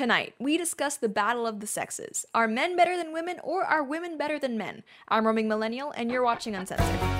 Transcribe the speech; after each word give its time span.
Tonight, 0.00 0.32
we 0.38 0.56
discuss 0.56 0.96
the 0.96 1.10
battle 1.10 1.46
of 1.46 1.60
the 1.60 1.66
sexes. 1.66 2.24
Are 2.34 2.48
men 2.48 2.74
better 2.74 2.96
than 2.96 3.12
women, 3.12 3.38
or 3.44 3.64
are 3.64 3.84
women 3.84 4.16
better 4.16 4.38
than 4.38 4.56
men? 4.56 4.82
I'm 5.08 5.26
Roaming 5.26 5.46
Millennial, 5.46 5.90
and 5.90 6.10
you're 6.10 6.24
watching 6.24 6.54
Uncensored. 6.54 7.19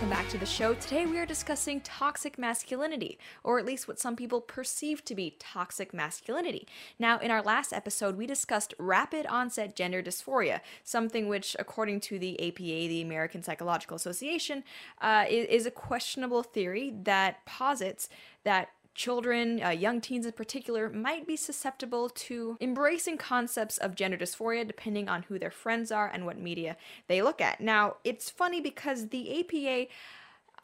Welcome 0.00 0.18
back 0.18 0.30
to 0.30 0.38
the 0.38 0.46
show. 0.46 0.72
Today 0.72 1.04
we 1.04 1.18
are 1.18 1.26
discussing 1.26 1.78
toxic 1.82 2.38
masculinity, 2.38 3.18
or 3.44 3.58
at 3.58 3.66
least 3.66 3.86
what 3.86 4.00
some 4.00 4.16
people 4.16 4.40
perceive 4.40 5.04
to 5.04 5.14
be 5.14 5.36
toxic 5.38 5.92
masculinity. 5.92 6.66
Now, 6.98 7.18
in 7.18 7.30
our 7.30 7.42
last 7.42 7.70
episode, 7.74 8.16
we 8.16 8.26
discussed 8.26 8.72
rapid 8.78 9.26
onset 9.26 9.76
gender 9.76 10.02
dysphoria, 10.02 10.60
something 10.84 11.28
which, 11.28 11.54
according 11.58 12.00
to 12.00 12.18
the 12.18 12.40
APA, 12.40 12.62
the 12.62 13.02
American 13.02 13.42
Psychological 13.42 13.94
Association, 13.94 14.64
uh, 15.02 15.26
is, 15.28 15.46
is 15.48 15.66
a 15.66 15.70
questionable 15.70 16.42
theory 16.42 16.94
that 17.02 17.44
posits 17.44 18.08
that 18.44 18.70
children, 18.94 19.62
uh, 19.62 19.70
young 19.70 20.00
teens 20.00 20.26
in 20.26 20.32
particular, 20.32 20.90
might 20.90 21.26
be 21.26 21.36
susceptible 21.36 22.08
to 22.10 22.56
embracing 22.60 23.16
concepts 23.16 23.78
of 23.78 23.94
gender 23.94 24.16
dysphoria 24.16 24.66
depending 24.66 25.08
on 25.08 25.22
who 25.24 25.38
their 25.38 25.50
friends 25.50 25.90
are 25.90 26.08
and 26.08 26.26
what 26.26 26.38
media 26.38 26.76
they 27.06 27.22
look 27.22 27.40
at. 27.40 27.60
Now, 27.60 27.96
it's 28.04 28.30
funny 28.30 28.60
because 28.60 29.08
the 29.08 29.40
APA, 29.40 29.86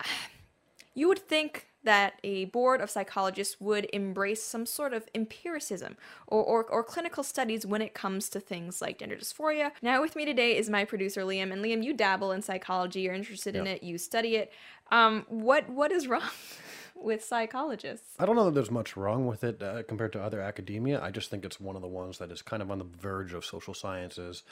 you 0.95 1.09
would 1.09 1.21
think 1.21 1.69
that 1.87 2.21
a 2.23 2.45
board 2.47 2.81
of 2.81 2.91
psychologists 2.91 3.57
would 3.61 3.89
embrace 3.93 4.43
some 4.43 4.67
sort 4.67 4.93
of 4.93 5.09
empiricism 5.15 5.97
or, 6.27 6.43
or, 6.43 6.65
or, 6.65 6.85
clinical 6.85 7.23
studies 7.23 7.65
when 7.65 7.81
it 7.81 7.95
comes 7.95 8.29
to 8.29 8.41
things 8.41 8.83
like 8.83 8.99
gender 8.99 9.17
dysphoria. 9.17 9.71
Now, 9.81 10.03
with 10.03 10.15
me 10.17 10.25
today 10.25 10.57
is 10.57 10.69
my 10.69 10.85
producer, 10.85 11.23
Liam. 11.23 11.53
And 11.53 11.65
Liam, 11.65 11.83
you 11.83 11.95
dabble 11.95 12.33
in 12.33 12.43
psychology, 12.43 13.01
you're 13.01 13.15
interested 13.15 13.57
in 13.57 13.67
it, 13.67 13.83
you 13.83 13.97
study 13.99 14.37
it. 14.37 14.53
Um, 14.91 15.25
what 15.29 15.71
What 15.71 15.93
is 15.93 16.07
wrong? 16.07 16.23
with 16.97 17.23
psychologists. 17.23 18.15
I 18.19 18.27
don't 18.27 18.37
know 18.37 18.47
that 18.47 18.55
there's 18.55 18.71
much 18.71 18.97
wrong 18.97 19.27
with 19.27 19.45
it 19.45 19.63
uh, 19.63 19.83
compared 19.83 20.13
to 20.15 20.23
other 20.23 20.41
academia. 20.41 21.01
I 21.03 21.11
just 21.11 21.31
think 21.31 21.45
it's 21.45 21.61
one 21.61 21.77
of 21.77 21.83
the 21.83 21.89
ones 21.89 22.19
that 22.19 22.31
is 22.31 22.43
kind 22.43 22.63
of 22.63 22.71
on 22.71 22.79
the 22.79 22.85
verge 22.85 23.35
of 23.35 23.45
social 23.45 23.75
sciences. 23.75 24.43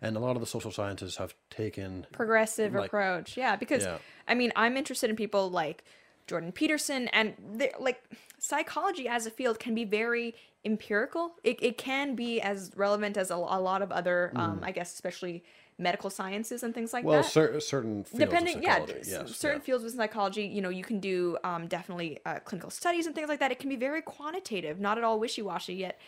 And 0.00 0.16
a 0.16 0.20
lot 0.20 0.36
of 0.36 0.40
the 0.40 0.46
social 0.46 0.72
sciences 0.72 1.16
have 1.16 1.34
taken 1.48 2.06
progressive 2.12 2.74
like, 2.74 2.86
approach. 2.86 3.36
Yeah, 3.36 3.56
because 3.56 3.84
yeah. 3.84 3.98
I 4.26 4.34
mean, 4.34 4.52
I'm 4.56 4.76
interested 4.76 5.10
in 5.10 5.16
people 5.16 5.50
like 5.50 5.84
Jordan 6.26 6.52
Peterson 6.52 7.08
and 7.08 7.34
like 7.78 8.02
psychology 8.38 9.08
as 9.08 9.26
a 9.26 9.30
field 9.30 9.58
can 9.58 9.74
be 9.74 9.84
very 9.84 10.34
empirical. 10.64 11.34
It, 11.44 11.58
it 11.62 11.78
can 11.78 12.14
be 12.14 12.40
as 12.40 12.70
relevant 12.76 13.16
as 13.16 13.30
a, 13.30 13.34
a 13.34 13.60
lot 13.60 13.82
of 13.82 13.90
other, 13.92 14.32
um, 14.36 14.58
mm. 14.58 14.64
I 14.64 14.70
guess, 14.70 14.92
especially 14.94 15.42
medical 15.78 16.10
sciences 16.10 16.62
and 16.62 16.74
things 16.74 16.92
like 16.92 17.04
well, 17.04 17.22
that. 17.22 17.22
Well, 17.22 17.30
cer- 17.30 17.60
certain 17.60 18.04
fields 18.04 18.24
depending, 18.24 18.62
yeah, 18.62 18.84
yes, 18.86 19.36
certain 19.36 19.58
yeah. 19.58 19.64
fields 19.64 19.84
with 19.84 19.94
psychology, 19.94 20.44
you 20.44 20.62
know, 20.62 20.68
you 20.68 20.84
can 20.84 21.00
do 21.00 21.38
um, 21.44 21.66
definitely 21.66 22.18
uh, 22.24 22.38
clinical 22.40 22.70
studies 22.70 23.06
and 23.06 23.14
things 23.14 23.28
like 23.28 23.40
that. 23.40 23.50
It 23.50 23.58
can 23.58 23.68
be 23.68 23.76
very 23.76 24.02
quantitative, 24.02 24.78
not 24.78 24.98
at 24.98 25.04
all 25.04 25.18
wishy 25.18 25.42
washy. 25.42 25.74
Yet, 25.74 25.98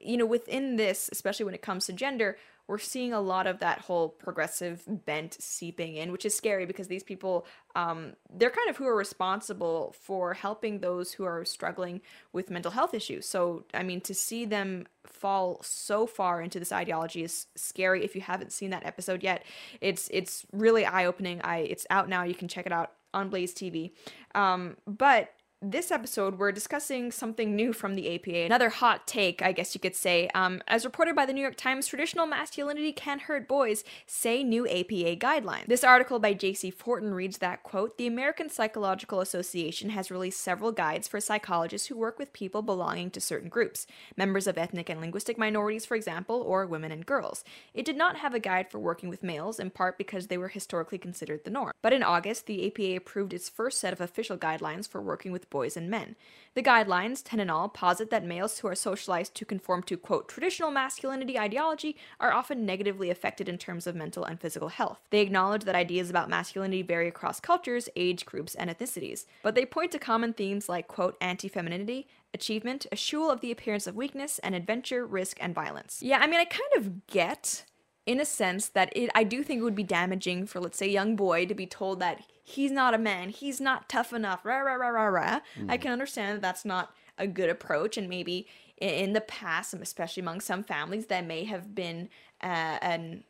you 0.00 0.16
know, 0.16 0.26
within 0.26 0.76
this, 0.76 1.08
especially 1.12 1.44
when 1.44 1.54
it 1.54 1.62
comes 1.62 1.86
to 1.86 1.92
gender, 1.92 2.36
we're 2.70 2.78
seeing 2.78 3.12
a 3.12 3.20
lot 3.20 3.48
of 3.48 3.58
that 3.58 3.80
whole 3.80 4.10
progressive 4.10 4.84
bent 5.04 5.36
seeping 5.40 5.96
in, 5.96 6.12
which 6.12 6.24
is 6.24 6.36
scary 6.36 6.66
because 6.66 6.86
these 6.86 7.02
people, 7.02 7.44
um, 7.74 8.12
they're 8.32 8.48
kind 8.48 8.70
of 8.70 8.76
who 8.76 8.86
are 8.86 8.94
responsible 8.94 9.92
for 10.00 10.34
helping 10.34 10.78
those 10.78 11.12
who 11.12 11.24
are 11.24 11.44
struggling 11.44 12.00
with 12.32 12.48
mental 12.48 12.70
health 12.70 12.94
issues. 12.94 13.26
So, 13.26 13.64
I 13.74 13.82
mean, 13.82 14.00
to 14.02 14.14
see 14.14 14.44
them 14.44 14.86
fall 15.04 15.58
so 15.64 16.06
far 16.06 16.40
into 16.40 16.60
this 16.60 16.70
ideology 16.70 17.24
is 17.24 17.48
scary. 17.56 18.04
If 18.04 18.14
you 18.14 18.20
haven't 18.20 18.52
seen 18.52 18.70
that 18.70 18.86
episode 18.86 19.24
yet, 19.24 19.44
it's 19.80 20.08
it's 20.12 20.46
really 20.52 20.86
eye 20.86 21.06
opening. 21.06 21.40
I 21.42 21.58
it's 21.58 21.88
out 21.90 22.08
now. 22.08 22.22
You 22.22 22.36
can 22.36 22.46
check 22.46 22.66
it 22.66 22.72
out 22.72 22.92
on 23.12 23.30
Blaze 23.30 23.52
TV. 23.52 23.90
Um, 24.36 24.76
but 24.86 25.32
this 25.62 25.90
episode, 25.90 26.38
we're 26.38 26.52
discussing 26.52 27.12
something 27.12 27.54
new 27.54 27.74
from 27.74 27.94
the 27.94 28.14
APA, 28.14 28.46
another 28.46 28.70
hot 28.70 29.06
take, 29.06 29.42
I 29.42 29.52
guess 29.52 29.74
you 29.74 29.80
could 29.80 29.94
say. 29.94 30.28
Um, 30.34 30.62
as 30.66 30.86
reported 30.86 31.14
by 31.14 31.26
the 31.26 31.34
New 31.34 31.42
York 31.42 31.56
Times, 31.56 31.86
traditional 31.86 32.24
masculinity 32.24 32.92
can 32.92 33.18
hurt 33.18 33.46
boys, 33.46 33.84
say 34.06 34.42
new 34.42 34.66
APA 34.66 35.16
guidelines. 35.16 35.66
This 35.66 35.84
article 35.84 36.18
by 36.18 36.32
Jacey 36.32 36.70
Fortin 36.70 37.12
reads 37.12 37.38
that, 37.38 37.62
quote, 37.62 37.98
the 37.98 38.06
American 38.06 38.48
Psychological 38.48 39.20
Association 39.20 39.90
has 39.90 40.10
released 40.10 40.40
several 40.40 40.72
guides 40.72 41.06
for 41.06 41.20
psychologists 41.20 41.88
who 41.88 41.98
work 41.98 42.18
with 42.18 42.32
people 42.32 42.62
belonging 42.62 43.10
to 43.10 43.20
certain 43.20 43.50
groups, 43.50 43.86
members 44.16 44.46
of 44.46 44.56
ethnic 44.56 44.88
and 44.88 44.98
linguistic 44.98 45.36
minorities, 45.36 45.84
for 45.84 45.94
example, 45.94 46.40
or 46.40 46.64
women 46.64 46.90
and 46.90 47.04
girls. 47.04 47.44
It 47.74 47.84
did 47.84 47.98
not 47.98 48.16
have 48.16 48.32
a 48.32 48.40
guide 48.40 48.70
for 48.70 48.78
working 48.78 49.10
with 49.10 49.22
males, 49.22 49.60
in 49.60 49.68
part 49.68 49.98
because 49.98 50.28
they 50.28 50.38
were 50.38 50.48
historically 50.48 50.98
considered 50.98 51.44
the 51.44 51.50
norm. 51.50 51.72
But 51.82 51.92
in 51.92 52.02
August, 52.02 52.46
the 52.46 52.66
APA 52.66 52.96
approved 52.96 53.34
its 53.34 53.50
first 53.50 53.78
set 53.78 53.92
of 53.92 54.00
official 54.00 54.38
guidelines 54.38 54.88
for 54.88 55.02
working 55.02 55.32
with 55.32 55.49
boys 55.50 55.76
and 55.76 55.90
men. 55.90 56.16
The 56.54 56.62
guidelines, 56.62 57.22
10 57.24 57.38
in 57.38 57.48
all, 57.48 57.68
posit 57.68 58.10
that 58.10 58.24
males 58.24 58.58
who 58.58 58.68
are 58.68 58.74
socialized 58.74 59.36
to 59.36 59.44
conform 59.44 59.84
to, 59.84 59.96
quote, 59.96 60.28
traditional 60.28 60.72
masculinity 60.72 61.38
ideology 61.38 61.96
are 62.18 62.32
often 62.32 62.66
negatively 62.66 63.08
affected 63.08 63.48
in 63.48 63.56
terms 63.56 63.86
of 63.86 63.94
mental 63.94 64.24
and 64.24 64.40
physical 64.40 64.68
health. 64.68 65.00
They 65.10 65.20
acknowledge 65.20 65.62
that 65.64 65.76
ideas 65.76 66.10
about 66.10 66.28
masculinity 66.28 66.82
vary 66.82 67.06
across 67.06 67.38
cultures, 67.38 67.88
age 67.94 68.26
groups, 68.26 68.56
and 68.56 68.68
ethnicities, 68.68 69.26
but 69.42 69.54
they 69.54 69.64
point 69.64 69.92
to 69.92 70.00
common 70.00 70.32
themes 70.32 70.68
like, 70.68 70.88
quote, 70.88 71.16
anti 71.20 71.48
femininity, 71.48 72.08
achievement, 72.34 72.86
a 72.90 72.96
eschewal 72.96 73.32
of 73.32 73.40
the 73.40 73.52
appearance 73.52 73.86
of 73.86 73.94
weakness, 73.94 74.40
and 74.40 74.54
adventure, 74.54 75.06
risk, 75.06 75.38
and 75.40 75.54
violence. 75.54 76.00
Yeah, 76.02 76.18
I 76.18 76.26
mean, 76.26 76.40
I 76.40 76.44
kind 76.44 76.70
of 76.76 77.06
get 77.06 77.64
in 78.06 78.20
a 78.20 78.24
sense 78.24 78.68
that 78.68 78.92
it 78.96 79.10
I 79.14 79.24
do 79.24 79.42
think 79.42 79.60
it 79.60 79.64
would 79.64 79.74
be 79.74 79.82
damaging 79.82 80.46
for 80.46 80.60
let's 80.60 80.78
say 80.78 80.86
a 80.86 80.92
young 80.92 81.16
boy 81.16 81.46
to 81.46 81.54
be 81.54 81.66
told 81.66 82.00
that 82.00 82.22
he's 82.42 82.72
not 82.72 82.94
a 82.94 82.98
man, 82.98 83.28
he's 83.28 83.60
not 83.60 83.88
tough 83.88 84.12
enough, 84.12 84.44
rah 84.44 84.58
rah 84.60 84.74
rah 84.74 84.88
rah 84.88 85.06
rah. 85.06 85.40
Mm. 85.58 85.70
I 85.70 85.76
can 85.76 85.92
understand 85.92 86.36
that 86.36 86.42
that's 86.42 86.64
not 86.64 86.94
a 87.18 87.26
good 87.26 87.50
approach 87.50 87.96
and 87.96 88.08
maybe 88.08 88.46
in 88.78 89.12
the 89.12 89.20
past, 89.20 89.74
especially 89.74 90.22
among 90.22 90.40
some 90.40 90.64
families, 90.64 91.06
that 91.06 91.26
may 91.26 91.44
have 91.44 91.74
been 91.74 92.08
uh, 92.42 92.78
an 92.80 93.24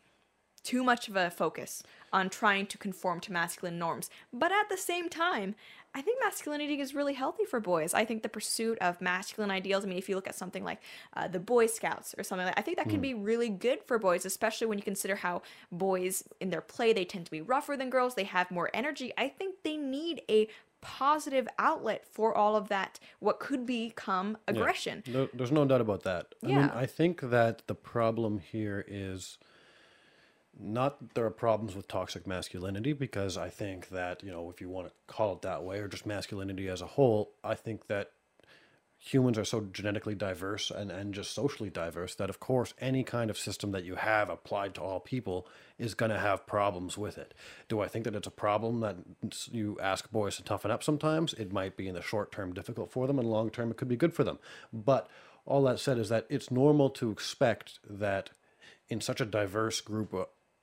too 0.62 0.84
much 0.84 1.08
of 1.08 1.16
a 1.16 1.30
focus 1.30 1.82
on 2.12 2.28
trying 2.30 2.66
to 2.66 2.78
conform 2.78 3.20
to 3.20 3.32
masculine 3.32 3.78
norms. 3.78 4.10
But 4.32 4.52
at 4.52 4.68
the 4.68 4.76
same 4.76 5.08
time, 5.08 5.54
I 5.94 6.02
think 6.02 6.22
masculinity 6.22 6.80
is 6.80 6.94
really 6.94 7.14
healthy 7.14 7.44
for 7.44 7.58
boys. 7.58 7.94
I 7.94 8.04
think 8.04 8.22
the 8.22 8.28
pursuit 8.28 8.78
of 8.78 9.00
masculine 9.00 9.50
ideals, 9.50 9.84
I 9.84 9.88
mean, 9.88 9.98
if 9.98 10.08
you 10.08 10.14
look 10.14 10.28
at 10.28 10.36
something 10.36 10.62
like 10.62 10.80
uh, 11.14 11.26
the 11.26 11.40
Boy 11.40 11.66
Scouts 11.66 12.14
or 12.16 12.22
something 12.22 12.46
like 12.46 12.54
that, 12.54 12.60
I 12.60 12.62
think 12.62 12.76
that 12.76 12.86
mm. 12.86 12.90
can 12.90 12.98
hmm. 12.98 13.02
be 13.02 13.14
really 13.14 13.48
good 13.48 13.82
for 13.82 13.98
boys, 13.98 14.24
especially 14.24 14.68
when 14.68 14.78
you 14.78 14.84
consider 14.84 15.16
how 15.16 15.42
boys 15.72 16.22
in 16.40 16.50
their 16.50 16.60
play, 16.60 16.92
they 16.92 17.04
tend 17.04 17.24
to 17.24 17.30
be 17.30 17.40
rougher 17.40 17.76
than 17.76 17.90
girls, 17.90 18.14
they 18.14 18.24
have 18.24 18.50
more 18.52 18.70
energy. 18.72 19.12
I 19.18 19.28
think 19.28 19.56
they 19.64 19.76
need 19.76 20.22
a 20.28 20.48
positive 20.80 21.46
outlet 21.58 22.06
for 22.10 22.34
all 22.34 22.56
of 22.56 22.68
that 22.68 22.98
what 23.18 23.38
could 23.38 23.66
become 23.66 24.38
aggression 24.48 25.02
yeah. 25.04 25.26
there's 25.34 25.52
no 25.52 25.64
doubt 25.66 25.82
about 25.82 26.04
that 26.04 26.34
Yeah. 26.40 26.48
i 26.48 26.60
mean 26.60 26.70
i 26.70 26.86
think 26.86 27.20
that 27.20 27.62
the 27.66 27.74
problem 27.74 28.38
here 28.38 28.82
is 28.88 29.38
not 30.58 31.14
there 31.14 31.24
are 31.24 31.30
problems 31.30 31.74
with 31.74 31.88
toxic 31.88 32.26
masculinity 32.26 32.92
because 32.92 33.36
I 33.36 33.48
think 33.48 33.88
that, 33.90 34.22
you 34.22 34.30
know, 34.30 34.50
if 34.50 34.60
you 34.60 34.68
want 34.68 34.88
to 34.88 34.92
call 35.06 35.34
it 35.34 35.42
that 35.42 35.62
way 35.62 35.78
or 35.78 35.88
just 35.88 36.06
masculinity 36.06 36.68
as 36.68 36.82
a 36.82 36.86
whole, 36.86 37.32
I 37.42 37.54
think 37.54 37.86
that 37.86 38.10
humans 39.02 39.38
are 39.38 39.44
so 39.46 39.62
genetically 39.72 40.14
diverse 40.14 40.70
and, 40.70 40.90
and 40.90 41.14
just 41.14 41.32
socially 41.32 41.70
diverse 41.70 42.14
that, 42.16 42.28
of 42.28 42.38
course, 42.38 42.74
any 42.78 43.02
kind 43.02 43.30
of 43.30 43.38
system 43.38 43.72
that 43.72 43.84
you 43.84 43.94
have 43.94 44.28
applied 44.28 44.74
to 44.74 44.82
all 44.82 45.00
people 45.00 45.48
is 45.78 45.94
going 45.94 46.10
to 46.10 46.18
have 46.18 46.46
problems 46.46 46.98
with 46.98 47.16
it. 47.16 47.32
Do 47.68 47.80
I 47.80 47.88
think 47.88 48.04
that 48.04 48.14
it's 48.14 48.26
a 48.26 48.32
problem 48.32 48.80
that 48.80 48.96
you 49.50 49.78
ask 49.80 50.10
boys 50.10 50.36
to 50.36 50.42
toughen 50.42 50.70
up 50.70 50.82
sometimes? 50.82 51.32
It 51.32 51.50
might 51.50 51.78
be 51.78 51.88
in 51.88 51.94
the 51.94 52.02
short 52.02 52.30
term 52.30 52.52
difficult 52.52 52.92
for 52.92 53.06
them, 53.06 53.18
and 53.18 53.30
long 53.30 53.48
term 53.48 53.70
it 53.70 53.78
could 53.78 53.88
be 53.88 53.96
good 53.96 54.12
for 54.12 54.22
them. 54.22 54.38
But 54.70 55.08
all 55.46 55.62
that 55.62 55.80
said 55.80 55.96
is 55.96 56.10
that 56.10 56.26
it's 56.28 56.50
normal 56.50 56.90
to 56.90 57.10
expect 57.10 57.78
that 57.88 58.30
in 58.90 59.00
such 59.00 59.22
a 59.22 59.24
diverse 59.24 59.80
group 59.80 60.12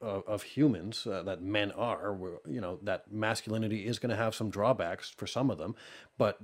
of, 0.02 0.24
of 0.28 0.44
humans 0.44 1.08
uh, 1.08 1.24
that 1.24 1.42
men 1.42 1.72
are, 1.72 2.16
you 2.48 2.62
know, 2.62 2.80
that 2.84 3.12
masculinity 3.12 3.86
is 3.86 4.00
going 4.00 4.10
to 4.10 4.16
have 4.16 4.36
some 4.36 4.50
drawbacks 4.50 5.10
for 5.10 5.28
some 5.28 5.50
of 5.50 5.58
them, 5.58 5.76
but 6.18 6.40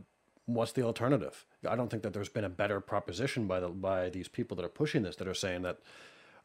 what's 0.45 0.71
the 0.71 0.83
alternative? 0.83 1.45
I 1.67 1.75
don't 1.75 1.89
think 1.89 2.03
that 2.03 2.13
there's 2.13 2.29
been 2.29 2.43
a 2.43 2.49
better 2.49 2.79
proposition 2.79 3.47
by 3.47 3.59
the 3.59 3.69
by 3.69 4.09
these 4.09 4.27
people 4.27 4.55
that 4.57 4.65
are 4.65 4.69
pushing 4.69 5.03
this 5.03 5.15
that 5.17 5.27
are 5.27 5.33
saying 5.33 5.61
that 5.63 5.79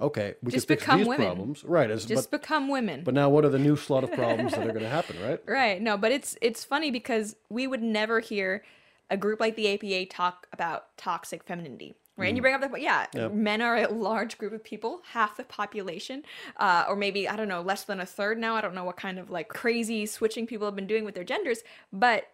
okay, 0.00 0.34
we 0.42 0.52
just 0.52 0.68
can 0.68 0.76
fix 0.76 0.86
these 0.86 1.06
women. 1.06 1.26
problems, 1.26 1.64
right? 1.64 1.90
As, 1.90 2.04
just 2.04 2.30
but, 2.30 2.40
become 2.40 2.68
women. 2.68 3.02
But 3.04 3.14
now, 3.14 3.28
what 3.28 3.44
are 3.44 3.48
the 3.48 3.58
new 3.58 3.76
slot 3.76 4.04
of 4.04 4.12
problems 4.12 4.52
that 4.52 4.60
are 4.60 4.72
going 4.72 4.80
to 4.80 4.88
happen, 4.88 5.16
right? 5.20 5.40
Right. 5.46 5.82
No, 5.82 5.96
but 5.96 6.12
it's 6.12 6.36
it's 6.40 6.64
funny 6.64 6.90
because 6.90 7.36
we 7.48 7.66
would 7.66 7.82
never 7.82 8.20
hear 8.20 8.62
a 9.10 9.16
group 9.16 9.40
like 9.40 9.56
the 9.56 9.74
APA 9.74 10.06
talk 10.06 10.46
about 10.52 10.96
toxic 10.96 11.42
femininity 11.44 11.94
right? 12.18 12.28
And 12.28 12.36
you 12.36 12.42
mm. 12.42 12.44
bring 12.44 12.54
up 12.54 12.60
that, 12.60 12.80
yeah, 12.82 13.06
yep. 13.14 13.32
men 13.32 13.62
are 13.62 13.76
a 13.76 13.88
large 13.88 14.36
group 14.36 14.52
of 14.52 14.62
people, 14.62 15.00
half 15.12 15.38
the 15.38 15.44
population, 15.44 16.24
uh, 16.58 16.84
or 16.88 16.96
maybe 16.96 17.26
I 17.28 17.36
don't 17.36 17.48
know, 17.48 17.62
less 17.62 17.84
than 17.84 18.00
a 18.00 18.06
third 18.06 18.38
now. 18.38 18.56
I 18.56 18.60
don't 18.60 18.74
know 18.74 18.84
what 18.84 18.96
kind 18.96 19.18
of 19.18 19.30
like 19.30 19.48
crazy 19.48 20.04
switching 20.04 20.46
people 20.46 20.66
have 20.66 20.76
been 20.76 20.86
doing 20.86 21.04
with 21.04 21.14
their 21.14 21.24
genders, 21.24 21.60
but 21.92 22.28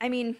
I 0.00 0.08
mean, 0.08 0.36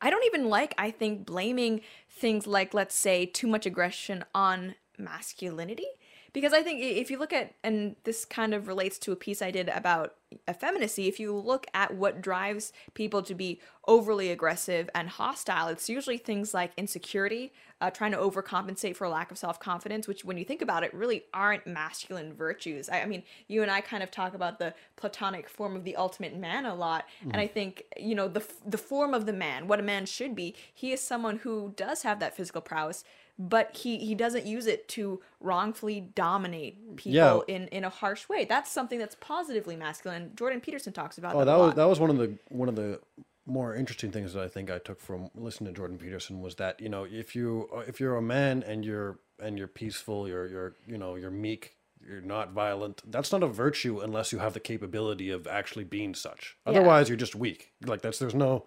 I 0.00 0.10
don't 0.10 0.24
even 0.26 0.48
like, 0.48 0.74
I 0.78 0.90
think, 0.90 1.26
blaming 1.26 1.80
things 2.10 2.46
like, 2.46 2.74
let's 2.74 2.94
say, 2.94 3.26
too 3.26 3.46
much 3.46 3.66
aggression 3.66 4.24
on 4.34 4.74
masculinity 4.98 5.86
because 6.32 6.52
I 6.54 6.62
think 6.62 6.80
if 6.80 7.10
you 7.10 7.18
look 7.18 7.32
at, 7.32 7.54
and 7.62 7.96
this 8.04 8.24
kind 8.24 8.54
of 8.54 8.66
relates 8.66 8.98
to 9.00 9.12
a 9.12 9.16
piece 9.16 9.42
I 9.42 9.50
did 9.50 9.68
about 9.68 10.14
effeminacy, 10.48 11.06
if 11.06 11.20
you 11.20 11.36
look 11.36 11.66
at 11.74 11.94
what 11.94 12.22
drives 12.22 12.72
people 12.94 13.22
to 13.22 13.34
be 13.34 13.60
overly 13.86 14.30
aggressive 14.30 14.88
and 14.94 15.10
hostile, 15.10 15.68
it's 15.68 15.90
usually 15.90 16.16
things 16.16 16.54
like 16.54 16.72
insecurity, 16.78 17.52
uh, 17.82 17.90
trying 17.90 18.12
to 18.12 18.16
overcompensate 18.16 18.96
for 18.96 19.04
a 19.04 19.10
lack 19.10 19.30
of 19.30 19.36
self 19.36 19.60
confidence, 19.60 20.08
which, 20.08 20.24
when 20.24 20.38
you 20.38 20.44
think 20.44 20.62
about 20.62 20.82
it, 20.82 20.94
really 20.94 21.24
aren't 21.34 21.66
masculine 21.66 22.32
virtues. 22.32 22.88
I, 22.88 23.02
I, 23.02 23.06
mean, 23.06 23.24
you 23.48 23.60
and 23.60 23.70
I 23.70 23.82
kind 23.82 24.02
of 24.02 24.10
talk 24.10 24.32
about 24.32 24.58
the 24.58 24.72
platonic 24.96 25.50
form 25.50 25.76
of 25.76 25.84
the 25.84 25.96
ultimate 25.96 26.34
man 26.34 26.64
a 26.64 26.74
lot, 26.74 27.04
mm. 27.22 27.32
and 27.32 27.36
I 27.36 27.46
think 27.46 27.84
you 27.98 28.14
know 28.14 28.28
the 28.28 28.46
the 28.64 28.78
form 28.78 29.12
of 29.12 29.26
the 29.26 29.34
man, 29.34 29.68
what 29.68 29.80
a 29.80 29.82
man 29.82 30.06
should 30.06 30.34
be. 30.34 30.54
He 30.72 30.92
is 30.92 31.00
someone 31.02 31.38
who 31.38 31.74
does 31.76 32.04
have 32.04 32.20
that 32.20 32.34
physical 32.34 32.62
prowess 32.62 33.04
but 33.48 33.76
he 33.76 33.98
he 33.98 34.14
doesn't 34.14 34.46
use 34.46 34.66
it 34.66 34.88
to 34.88 35.20
wrongfully 35.40 36.00
dominate 36.14 36.96
people 36.96 37.44
yeah. 37.48 37.54
in 37.54 37.68
in 37.68 37.84
a 37.84 37.88
harsh 37.88 38.28
way. 38.28 38.44
That's 38.44 38.70
something 38.70 38.98
that's 38.98 39.16
positively 39.16 39.76
masculine. 39.76 40.32
Jordan 40.34 40.60
Peterson 40.60 40.92
talks 40.92 41.18
about. 41.18 41.34
Oh, 41.34 41.40
that, 41.40 41.44
that 41.46 41.58
was 41.58 41.74
that 41.74 41.88
was 41.88 42.00
one 42.00 42.10
of 42.10 42.18
the 42.18 42.34
one 42.48 42.68
of 42.68 42.76
the 42.76 43.00
more 43.44 43.74
interesting 43.74 44.12
things 44.12 44.32
that 44.34 44.42
I 44.42 44.48
think 44.48 44.70
I 44.70 44.78
took 44.78 45.00
from 45.00 45.30
listening 45.34 45.74
to 45.74 45.76
Jordan 45.76 45.98
Peterson 45.98 46.40
was 46.40 46.54
that 46.56 46.80
you 46.80 46.88
know 46.88 47.04
if 47.04 47.34
you 47.34 47.68
if 47.86 47.98
you're 47.98 48.16
a 48.16 48.22
man 48.22 48.62
and 48.62 48.84
you're 48.84 49.18
and 49.40 49.58
you're 49.58 49.68
peaceful, 49.68 50.28
you're 50.28 50.46
you're 50.46 50.74
you 50.86 50.96
know 50.96 51.16
you're 51.16 51.30
meek, 51.30 51.76
you're 52.06 52.20
not 52.20 52.52
violent. 52.52 53.02
That's 53.10 53.32
not 53.32 53.42
a 53.42 53.48
virtue 53.48 54.00
unless 54.00 54.32
you 54.32 54.38
have 54.38 54.54
the 54.54 54.60
capability 54.60 55.30
of 55.30 55.46
actually 55.46 55.84
being 55.84 56.14
such. 56.14 56.56
Otherwise, 56.64 57.08
yeah. 57.08 57.12
you're 57.12 57.18
just 57.18 57.34
weak. 57.34 57.72
Like 57.84 58.02
that's 58.02 58.18
there's 58.18 58.34
no, 58.34 58.64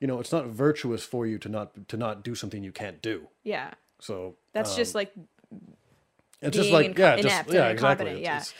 you 0.00 0.06
know, 0.06 0.20
it's 0.20 0.32
not 0.32 0.46
virtuous 0.46 1.04
for 1.04 1.26
you 1.26 1.38
to 1.38 1.48
not 1.48 1.88
to 1.88 1.96
not 1.96 2.22
do 2.22 2.34
something 2.34 2.62
you 2.62 2.72
can't 2.72 3.02
do. 3.02 3.28
Yeah. 3.42 3.74
So 4.00 4.36
that's 4.52 4.70
um, 4.70 4.76
just 4.76 4.94
like 4.94 5.12
it's 6.42 6.56
just 6.56 6.70
like 6.70 6.98
yeah, 6.98 7.16
just 7.16 7.52
yeah, 7.52 7.68
exactly. 7.68 8.10
It's, 8.10 8.20
yeah. 8.20 8.36
It's, 8.38 8.54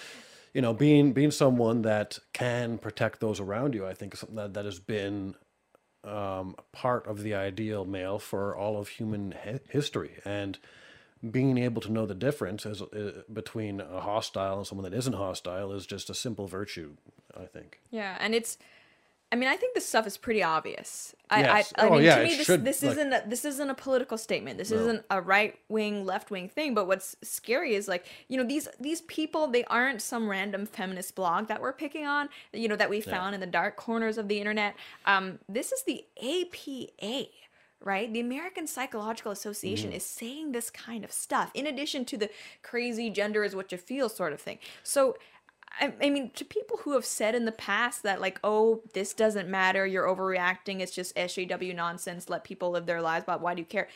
you 0.55 0.63
know, 0.63 0.73
being 0.73 1.13
being 1.13 1.31
someone 1.31 1.83
that 1.83 2.19
can 2.33 2.79
protect 2.79 3.21
those 3.21 3.41
around 3.41 3.75
you, 3.75 3.87
I 3.87 3.95
think 3.95 4.15
is 4.15 4.21
something 4.21 4.37
that, 4.37 4.55
that 4.55 4.65
has 4.65 4.79
been 4.79 5.35
um, 6.05 6.55
part 6.73 7.07
of 7.07 7.23
the 7.23 7.35
ideal 7.35 7.85
male 7.85 8.19
for 8.19 8.57
all 8.57 8.79
of 8.79 8.89
human 8.89 9.35
hi- 9.45 9.61
history, 9.69 10.21
and 10.25 10.59
being 11.31 11.59
able 11.59 11.81
to 11.83 11.91
know 11.91 12.07
the 12.07 12.15
difference 12.15 12.67
is, 12.67 12.83
uh, 12.83 13.23
between 13.33 13.81
a 13.81 14.01
hostile 14.01 14.59
and 14.59 14.67
someone 14.67 14.89
that 14.89 14.97
isn't 14.97 15.15
hostile 15.15 15.73
is 15.73 15.87
just 15.87 16.11
a 16.11 16.15
simple 16.15 16.47
virtue, 16.47 16.97
I 17.37 17.47
think. 17.47 17.81
Yeah, 17.91 18.17
and 18.21 18.35
it's 18.35 18.59
I 19.33 19.37
mean, 19.37 19.49
I 19.49 19.57
think 19.57 19.75
this 19.75 19.87
stuff 19.87 20.07
is 20.07 20.17
pretty 20.17 20.43
obvious. 20.45 21.15
I, 21.29 21.41
yes. 21.41 21.73
I, 21.77 21.83
I 21.85 21.89
oh, 21.89 21.95
mean, 21.95 22.03
yeah, 22.05 22.19
to 22.19 22.25
me, 22.25 22.37
this, 22.37 22.47
should, 22.47 22.65
this 22.65 22.83
like... 22.83 22.93
isn't 22.93 23.13
a, 23.13 23.23
this 23.27 23.45
isn't 23.45 23.69
a 23.69 23.75
political 23.75 24.17
statement. 24.17 24.59
This 24.59 24.71
no. 24.71 24.77
isn't 24.77 25.05
a 25.11 25.21
right 25.21 25.59
wing, 25.69 26.05
left 26.05 26.31
wing 26.31 26.49
thing. 26.49 26.73
But 26.73 26.87
what's 26.87 27.17
scary 27.23 27.75
is 27.75 27.89
like, 27.89 28.07
you 28.29 28.37
know, 28.37 28.45
these 28.45 28.69
these 28.79 29.01
people, 29.03 29.49
they 29.49 29.65
aren't 29.65 30.03
some 30.03 30.29
random 30.29 30.67
feminist 30.67 31.17
blog 31.17 31.49
that 31.49 31.61
we're 31.61 31.73
picking 31.73 32.07
on. 32.07 32.29
You 32.53 32.69
know, 32.69 32.77
that 32.77 32.91
we 32.91 33.01
found 33.01 33.33
yeah. 33.33 33.35
in 33.35 33.41
the 33.41 33.47
dark 33.47 33.77
corners 33.77 34.19
of 34.19 34.29
the 34.29 34.39
internet. 34.39 34.77
Um, 35.05 35.41
this 35.49 35.73
is 35.73 35.83
the 35.83 36.05
APA 36.23 37.27
right? 37.85 38.13
The 38.13 38.21
American 38.21 38.67
Psychological 38.67 39.31
Association 39.31 39.91
mm. 39.91 39.97
is 39.97 40.05
saying 40.05 40.53
this 40.53 40.71
kind 40.71 41.05
of 41.05 41.13
stuff, 41.13 41.51
in 41.53 41.67
addition 41.67 42.05
to 42.07 42.17
the 42.17 42.31
crazy 42.63 43.11
gender 43.11 43.45
is 43.45 43.55
what 43.55 43.71
you 43.71 43.79
feel 43.79 44.09
sort 44.09 44.33
of 44.33 44.41
thing. 44.41 44.59
So 44.83 45.17
I, 45.81 45.93
I 46.03 46.11
mean, 46.11 46.31
to 46.31 46.45
people 46.45 46.79
who 46.79 46.93
have 46.93 47.05
said 47.05 47.35
in 47.35 47.45
the 47.45 47.53
past 47.53 48.03
that, 48.03 48.21
like, 48.21 48.39
oh, 48.45 48.83
this 48.93 49.13
doesn't 49.13 49.49
matter, 49.49 49.87
you're 49.87 50.07
overreacting, 50.07 50.81
it's 50.81 50.93
just 50.93 51.15
SJW 51.17 51.75
nonsense, 51.75 52.29
let 52.29 52.45
people 52.45 52.71
live 52.71 52.87
their 52.87 53.03
lives, 53.03 53.25
but 53.27 53.41
why 53.41 53.55
do 53.55 53.63
you 53.63 53.67
care? 53.67 53.89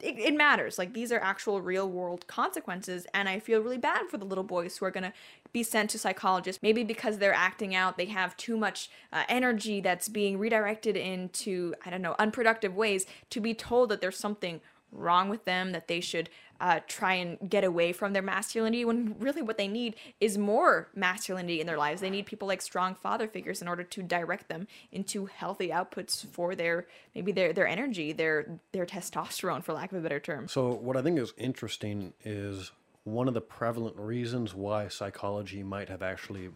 It, 0.00 0.18
it, 0.18 0.36
matters. 0.36 0.76
Like 0.76 0.92
these 0.92 1.10
are 1.10 1.18
actual 1.20 1.62
real 1.62 1.88
world 1.88 2.26
consequences, 2.26 3.06
and 3.14 3.30
I 3.30 3.38
feel 3.38 3.62
really 3.62 3.78
bad 3.78 4.08
for 4.10 4.18
the 4.18 4.26
little 4.26 4.44
boys 4.44 4.76
who 4.76 4.84
are 4.84 4.90
gonna 4.90 5.14
be 5.54 5.62
sent 5.62 5.88
to 5.90 5.98
psychologists. 5.98 6.62
Maybe 6.62 6.84
because 6.84 7.16
they're 7.16 7.32
acting 7.32 7.74
out, 7.74 7.96
they 7.96 8.04
have 8.06 8.36
too 8.36 8.58
much 8.58 8.90
uh, 9.10 9.24
energy 9.26 9.80
that's 9.80 10.10
being 10.10 10.38
redirected 10.38 10.98
into 10.98 11.74
I 11.84 11.88
don't 11.88 12.02
know 12.02 12.14
unproductive 12.18 12.76
ways 12.76 13.06
to 13.30 13.40
be 13.40 13.54
told 13.54 13.88
that 13.88 14.02
there's 14.02 14.18
something 14.18 14.60
wrong 14.92 15.28
with 15.28 15.46
them, 15.46 15.72
that 15.72 15.88
they 15.88 16.00
should 16.00 16.28
uh, 16.60 16.80
try 16.86 17.14
and 17.14 17.38
get 17.48 17.64
away 17.64 17.92
from 17.92 18.12
their 18.12 18.22
masculinity 18.22 18.84
when 18.84 19.16
really 19.18 19.42
what 19.42 19.58
they 19.58 19.68
need 19.68 19.96
is 20.20 20.38
more 20.38 20.88
masculinity 20.94 21.60
in 21.60 21.66
their 21.66 21.76
lives. 21.76 22.00
They 22.00 22.10
need 22.10 22.26
people 22.26 22.48
like 22.48 22.62
strong 22.62 22.94
father 22.94 23.28
figures 23.28 23.62
in 23.62 23.68
order 23.68 23.82
to 23.82 24.02
direct 24.02 24.48
them 24.48 24.66
into 24.92 25.26
healthy 25.26 25.68
outputs 25.68 26.26
for 26.26 26.54
their 26.54 26.86
maybe 27.14 27.32
their 27.32 27.52
their 27.52 27.66
energy, 27.66 28.12
their 28.12 28.58
their 28.72 28.86
testosterone, 28.86 29.62
for 29.62 29.72
lack 29.72 29.92
of 29.92 29.98
a 29.98 30.00
better 30.00 30.20
term. 30.20 30.48
So 30.48 30.72
what 30.72 30.96
I 30.96 31.02
think 31.02 31.18
is 31.18 31.32
interesting 31.36 32.12
is 32.24 32.72
one 33.04 33.28
of 33.28 33.34
the 33.34 33.40
prevalent 33.40 33.96
reasons 33.96 34.54
why 34.54 34.88
psychology 34.88 35.62
might 35.62 35.88
have 35.88 36.02
actually 36.02 36.50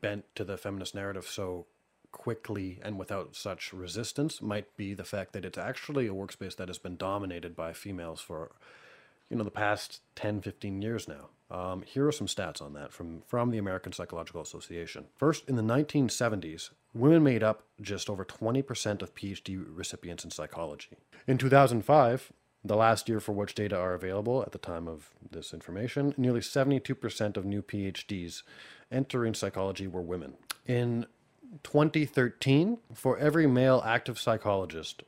bent 0.00 0.24
to 0.34 0.44
the 0.44 0.56
feminist 0.56 0.94
narrative 0.94 1.26
so 1.26 1.66
quickly 2.10 2.78
and 2.82 2.98
without 2.98 3.34
such 3.34 3.72
resistance 3.72 4.42
might 4.42 4.76
be 4.76 4.94
the 4.94 5.04
fact 5.04 5.32
that 5.32 5.44
it's 5.44 5.56
actually 5.56 6.06
a 6.06 6.12
workspace 6.12 6.56
that 6.56 6.68
has 6.68 6.78
been 6.78 6.96
dominated 6.96 7.56
by 7.56 7.72
females 7.72 8.20
for 8.20 8.52
you 9.32 9.38
know 9.38 9.44
the 9.44 9.50
past 9.50 10.02
10 10.14 10.42
15 10.42 10.82
years 10.82 11.08
now. 11.08 11.30
Um, 11.50 11.82
here 11.82 12.06
are 12.06 12.12
some 12.12 12.26
stats 12.26 12.60
on 12.60 12.74
that 12.74 12.92
from 12.92 13.22
from 13.26 13.50
the 13.50 13.56
american 13.56 13.92
psychological 13.92 14.42
association. 14.42 15.06
First 15.16 15.48
in 15.48 15.56
the 15.56 15.62
1970s 15.62 16.70
women 16.94 17.22
made 17.22 17.42
up 17.42 17.64
just 17.80 18.10
over 18.10 18.26
20% 18.26 19.00
of 19.00 19.14
phd 19.14 19.64
recipients 19.74 20.24
in 20.24 20.30
psychology. 20.30 20.98
In 21.26 21.38
2005 21.38 22.30
the 22.64 22.76
last 22.76 23.08
year 23.08 23.20
for 23.20 23.32
which 23.32 23.54
data 23.54 23.76
are 23.76 23.94
available 23.94 24.42
at 24.42 24.52
the 24.52 24.58
time 24.58 24.86
of 24.86 25.08
this 25.30 25.54
information 25.54 26.14
nearly 26.18 26.40
72% 26.40 27.36
of 27.38 27.46
new 27.46 27.62
phds 27.62 28.42
entering 28.92 29.32
psychology 29.32 29.86
were 29.86 30.02
women. 30.02 30.34
In 30.66 31.06
2013, 31.64 32.78
for 32.94 33.18
every 33.18 33.46
male 33.46 33.82
active 33.84 34.18
psychologist, 34.18 35.02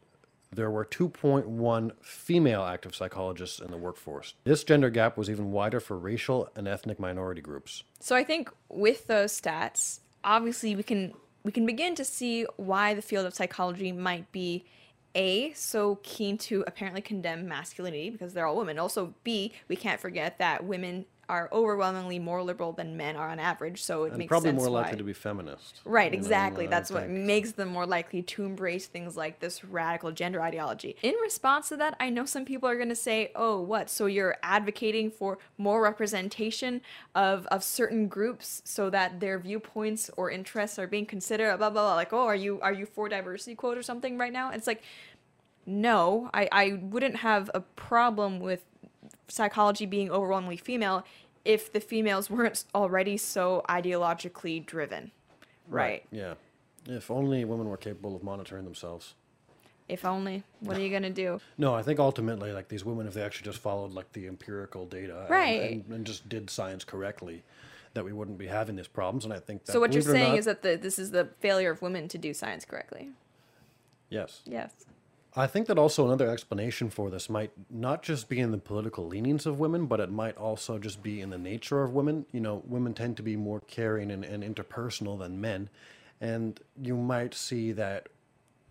there 0.55 0.71
were 0.71 0.85
2.1 0.85 1.93
female 2.03 2.63
active 2.63 2.95
psychologists 2.95 3.61
in 3.61 3.71
the 3.71 3.77
workforce. 3.77 4.35
This 4.45 4.65
gender 4.65 4.91
gap 4.91 5.17
was 5.17 5.31
even 5.31 5.51
wider 5.51 5.81
for 5.81 5.99
racial 5.99 6.49
and 6.55 6.69
ethnic 6.69 6.99
minority 6.99 7.41
groups. 7.41 7.83
So 8.01 8.17
I 8.17 8.25
think 8.25 8.51
with 8.69 9.07
those 9.07 9.39
stats, 9.39 10.01
obviously 10.23 10.75
we 10.77 10.83
can 10.83 11.15
we 11.43 11.53
can 11.53 11.67
begin 11.67 11.95
to 11.97 12.05
see 12.05 12.47
why 12.57 12.95
the 12.95 13.03
field 13.03 13.27
of 13.27 13.35
psychology 13.35 13.93
might 13.93 14.33
be 14.33 14.65
a 15.15 15.53
so 15.53 16.01
keen 16.03 16.37
to 16.37 16.65
apparently 16.67 17.01
condemn 17.01 17.47
masculinity 17.47 18.11
because 18.11 18.33
they're 18.33 18.47
all 18.47 18.57
women. 18.57 18.79
Also 18.79 19.15
B, 19.23 19.53
we 19.69 19.77
can't 19.77 20.01
forget 20.01 20.39
that 20.39 20.65
women 20.65 21.05
are 21.29 21.49
overwhelmingly 21.53 22.19
more 22.19 22.43
liberal 22.43 22.73
than 22.73 22.97
men 22.97 23.17
are 23.17 23.29
on 23.31 23.39
average, 23.39 23.83
so 23.83 24.05
it 24.05 24.11
and 24.11 24.19
makes 24.19 24.29
probably 24.29 24.51
sense 24.51 24.63
more 24.63 24.71
why. 24.71 24.83
likely 24.83 24.99
to 24.99 25.05
be 25.05 25.13
feminist. 25.13 25.81
Right, 25.85 26.13
exactly. 26.13 26.67
That's 26.67 26.91
what 26.91 27.09
makes 27.09 27.53
them 27.53 27.69
more 27.69 27.87
likely 27.87 28.23
to 28.23 28.45
embrace 28.45 28.87
things 28.87 29.17
like 29.17 29.41
this 29.41 29.65
radical 29.65 30.13
gender 30.13 30.41
ideology. 30.41 30.97
In 31.03 31.15
response 31.23 31.69
to 31.71 31.77
that, 31.77 31.97
I 32.01 32.11
know 32.11 32.25
some 32.25 32.45
people 32.45 32.69
are 32.69 32.77
going 32.77 32.89
to 32.89 32.95
say, 32.95 33.33
"Oh, 33.35 33.61
what? 33.61 33.91
So 33.91 34.07
you're 34.07 34.37
advocating 34.43 35.11
for 35.11 35.39
more 35.59 35.83
representation 35.83 36.81
of 37.15 37.47
of 37.47 37.63
certain 37.65 38.09
groups 38.09 38.63
so 38.65 38.91
that 38.91 39.21
their 39.21 39.39
viewpoints 39.39 40.11
or 40.17 40.31
interests 40.31 40.79
are 40.79 40.87
being 40.87 41.07
considered?" 41.07 41.57
Blah 41.59 41.71
blah 41.71 41.83
blah. 41.83 41.95
Like, 41.95 42.13
"Oh, 42.13 42.27
are 42.27 42.37
you 42.37 42.61
are 42.61 42.73
you 42.73 42.87
for 42.87 43.09
diversity 43.09 43.55
quote 43.55 43.79
or 43.79 43.83
something 43.83 44.19
right 44.19 44.33
now?" 44.33 44.49
And 44.49 44.57
it's 44.57 44.67
like, 44.67 44.83
no, 45.67 46.31
I 46.35 46.49
I 46.53 46.73
wouldn't 46.81 47.17
have 47.17 47.51
a 47.55 47.61
problem 47.61 48.41
with 48.41 48.65
psychology 49.29 49.87
being 49.87 50.11
overwhelmingly 50.11 50.57
female 50.57 51.05
if 51.45 51.73
the 51.73 51.81
females 51.81 52.31
weren't 52.31 52.65
already 52.75 53.17
so 53.17 53.65
ideologically 53.69 54.65
driven. 54.65 55.11
Right. 55.69 55.83
right. 55.83 56.07
Yeah. 56.11 56.35
If 56.87 57.11
only 57.11 57.45
women 57.45 57.69
were 57.69 57.77
capable 57.77 58.15
of 58.15 58.23
monitoring 58.23 58.65
themselves. 58.65 59.15
If 59.89 60.05
only. 60.05 60.45
What 60.61 60.77
are 60.77 60.81
you 60.81 60.91
gonna 60.91 61.11
do? 61.11 61.41
No, 61.59 61.75
I 61.75 61.83
think 61.83 61.99
ultimately, 61.99 62.53
like 62.53 62.69
these 62.69 62.85
women, 62.85 63.07
if 63.07 63.15
they 63.15 63.23
actually 63.23 63.45
just 63.45 63.59
followed 63.59 63.93
like 63.93 64.13
the 64.13 64.27
empirical 64.27 64.87
data, 64.87 65.27
right, 65.29 65.61
and, 65.61 65.85
and, 65.85 65.95
and 65.95 66.07
just 66.07 66.29
did 66.29 66.49
science 66.49 66.85
correctly, 66.85 67.43
that 67.93 68.05
we 68.05 68.13
wouldn't 68.13 68.39
be 68.39 68.47
having 68.47 68.77
these 68.77 68.89
problems. 68.89 69.25
And 69.25 69.33
I 69.33 69.39
think 69.39 69.65
that, 69.67 69.73
so. 69.73 69.81
What 69.81 69.93
you're 69.93 70.03
saying 70.03 70.31
not, 70.31 70.39
is 70.39 70.45
that 70.47 70.63
the, 70.63 70.77
this 70.77 70.99
is 70.99 71.11
the 71.11 71.29
failure 71.41 71.71
of 71.71 71.83
women 71.83 72.09
to 72.09 72.19
do 72.19 72.33
science 72.33 72.65
correctly. 72.65 73.11
Yes. 74.09 74.41
Yes. 74.47 74.73
I 75.37 75.49
think 75.49 75.67
that 75.67 75.79
also 75.79 76.07
another 76.07 76.31
explanation 76.31 76.91
for 76.91 77.11
this 77.11 77.29
might 77.29 77.51
not 77.69 78.03
just 78.03 78.29
be 78.29 78.39
in 78.39 78.53
the 78.53 78.59
political 78.59 79.07
leanings 79.07 79.47
of 79.47 79.59
women, 79.59 79.87
but 79.87 79.99
it 79.99 80.11
might 80.11 80.37
also 80.37 80.79
just 80.79 81.03
be 81.03 81.21
in 81.21 81.31
the 81.31 81.39
nature 81.39 81.83
of 81.83 81.93
women. 81.93 82.27
You 82.31 82.41
know, 82.41 82.63
women 82.65 82.95
tend 82.95 83.17
to 83.17 83.23
be 83.23 83.35
more 83.35 83.61
caring 83.61 84.13
and, 84.13 84.25
and 84.25 84.45
interpersonal 84.45 85.19
than 85.19 85.41
men. 85.41 85.71
And 86.21 86.61
you 86.81 86.97
might 86.97 87.35
see 87.35 87.73
that 87.73 88.09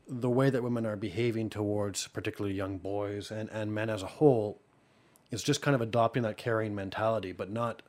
the 0.08 0.30
way 0.30 0.50
that 0.50 0.64
women 0.64 0.86
are 0.86 0.96
behaving 0.96 1.50
towards 1.50 2.08
particularly 2.08 2.56
young 2.56 2.78
boys 2.78 3.30
and, 3.30 3.50
and 3.50 3.74
men 3.74 3.90
as 3.90 4.02
a 4.02 4.08
whole 4.08 4.60
is 5.32 5.44
just 5.44 5.62
kind 5.62 5.76
of 5.76 5.82
adopting 5.82 6.24
that 6.24 6.38
caring 6.38 6.74
mentality, 6.74 7.34
but 7.34 7.50
not 7.50 7.82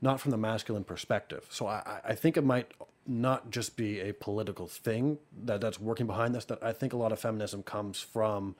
not 0.00 0.20
from 0.20 0.30
the 0.30 0.38
masculine 0.38 0.84
perspective. 0.84 1.44
So 1.50 1.66
I, 1.66 2.00
I 2.04 2.14
think 2.14 2.36
it 2.36 2.44
might 2.44 2.70
not 3.08 3.50
just 3.50 3.76
be 3.76 4.00
a 4.00 4.12
political 4.12 4.66
thing 4.66 5.18
that 5.44 5.60
that's 5.60 5.80
working 5.80 6.06
behind 6.06 6.34
this. 6.34 6.44
That 6.44 6.62
I 6.62 6.72
think 6.72 6.92
a 6.92 6.96
lot 6.96 7.10
of 7.10 7.18
feminism 7.18 7.62
comes 7.62 8.00
from 8.00 8.54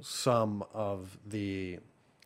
some 0.00 0.62
of 0.72 1.18
the 1.26 1.78